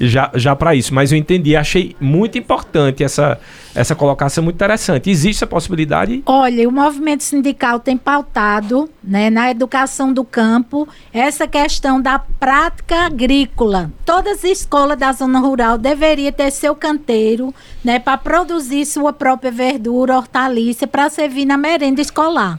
[0.00, 0.92] já, já para isso.
[0.92, 3.38] Mas eu entendi, achei muito importante essa,
[3.76, 5.10] essa colocação, muito interessante.
[5.10, 6.22] Existe a possibilidade?
[6.24, 13.06] Olha, o movimento sindical tem pautado né, na educação do campo essa questão da prática
[13.06, 13.92] agrícola.
[14.04, 17.54] Todas as escolas da zona rural deveriam ter seu canteiro
[17.84, 22.58] né, para produzir sua própria verdura, hortaliça, para servir na merenda escolar.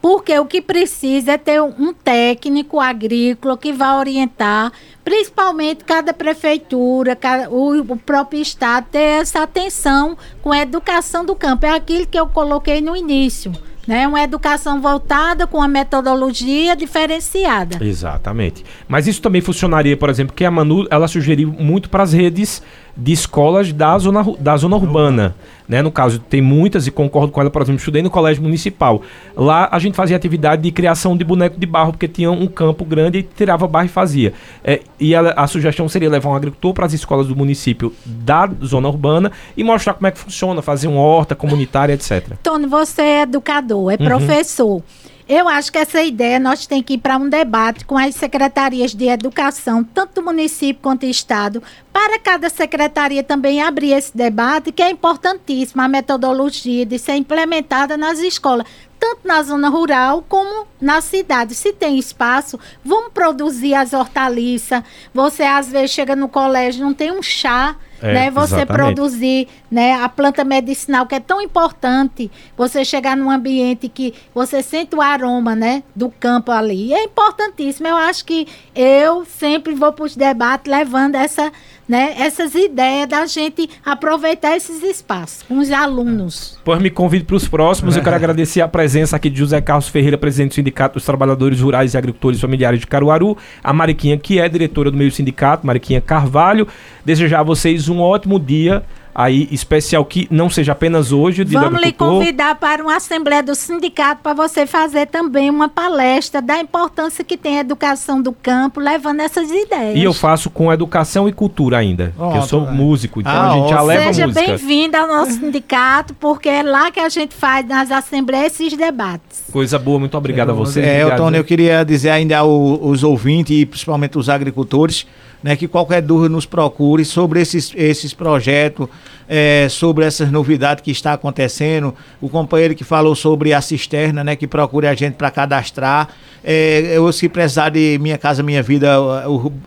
[0.00, 4.72] Porque o que precisa é ter um técnico agrícola que vá orientar,
[5.04, 11.34] principalmente cada prefeitura, cada, o, o, próprio Estado, ter essa atenção com a educação do
[11.34, 11.66] campo.
[11.66, 13.52] É aquilo que eu coloquei no início.
[13.86, 14.06] Né?
[14.06, 17.82] Uma educação voltada com a metodologia diferenciada.
[17.82, 18.62] Exatamente.
[18.86, 22.62] Mas isso também funcionaria, por exemplo, que a Manu ela sugeriu muito para as redes
[22.98, 25.34] de escolas da zona, da zona urbana.
[25.68, 25.82] Né?
[25.82, 29.02] No caso, tem muitas e concordo com ela, por exemplo, estudei no colégio municipal.
[29.36, 32.84] Lá a gente fazia atividade de criação de boneco de barro, porque tinha um campo
[32.84, 34.32] grande e tirava barro e fazia.
[34.64, 38.50] É, e a, a, sugestão seria levar um agricultor para as escolas do município da
[38.64, 42.32] zona urbana e mostrar como é que funciona, fazer uma horta comunitária, etc.
[42.42, 44.06] Tony, você é educador, é uhum.
[44.06, 44.82] professor.
[45.28, 48.94] Eu acho que essa ideia nós temos que ir para um debate com as secretarias
[48.94, 51.62] de educação, tanto do município quanto do estado,
[51.92, 55.82] para cada secretaria também abrir esse debate, que é importantíssimo.
[55.82, 58.66] A metodologia de ser implementada nas escolas,
[58.98, 61.54] tanto na zona rural como na cidade.
[61.54, 64.82] Se tem espaço, vamos produzir as hortaliças.
[65.14, 68.30] Você às vezes chega no colégio, não tem um chá é, né?
[68.30, 68.94] Você exatamente.
[68.94, 74.62] produzir né, a planta medicinal, que é tão importante, você chegar num ambiente que você
[74.62, 76.94] sente o aroma né, do campo ali.
[76.94, 77.88] É importantíssimo.
[77.88, 81.52] Eu acho que eu sempre vou para os debates levando essa,
[81.88, 86.58] né, essas ideias da gente aproveitar esses espaços com os alunos.
[86.64, 87.96] Pois me convido para os próximos.
[87.96, 91.60] Eu quero agradecer a presença aqui de José Carlos Ferreira, presidente do Sindicato dos Trabalhadores
[91.60, 96.00] Rurais e Agricultores Familiares de Caruaru, a Mariquinha, que é diretora do meio sindicato, Mariquinha
[96.00, 96.68] Carvalho.
[97.04, 98.84] Desejar a vocês um ótimo dia
[99.18, 101.42] aí especial que não seja apenas hoje.
[101.42, 106.60] Vamos lhe convidar para uma assembleia do sindicato para você fazer também uma palestra da
[106.60, 109.96] importância que tem a educação do campo, levando essas ideias.
[109.96, 112.70] E eu faço com educação e cultura ainda, oh, eu sou é.
[112.70, 116.92] músico, então ah, a gente já leva Seja bem-vindo ao nosso sindicato, porque é lá
[116.92, 119.46] que a gente faz nas assembleias esses debates.
[119.50, 120.80] Coisa boa, muito obrigado é, a você.
[120.80, 125.04] É, Tony, eu queria dizer ainda aos ouvintes e principalmente os agricultores
[125.42, 128.88] né, que qualquer dúvida nos procure sobre esses, esses projetos,
[129.28, 131.94] é, sobre essas novidades que está acontecendo.
[132.20, 136.08] O companheiro que falou sobre a cisterna, né, que procure a gente para cadastrar.
[136.42, 138.96] É, eu, se precisar de Minha Casa Minha Vida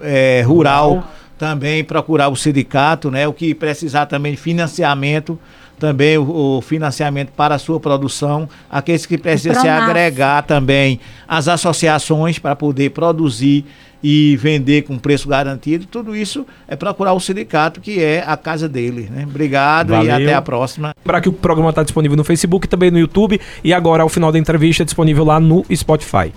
[0.02, 1.04] é, rural,
[1.38, 5.40] também procurar o sindicato, né, o que precisar também de financiamento
[5.80, 11.48] também o, o, financiamento para a sua produção, aqueles que precisam se agregar também as
[11.48, 13.66] associações para poder produzir
[14.04, 18.68] e vender com preço garantido, tudo isso é procurar o sindicato, que é a casa
[18.68, 19.10] dele.
[19.12, 19.26] Né?
[19.28, 20.08] Obrigado Valeu.
[20.08, 20.94] e até a próxima.
[21.04, 24.32] Para que o programa está disponível no Facebook, também no YouTube e agora, ao final
[24.32, 26.30] da entrevista, é disponível lá no Spotify.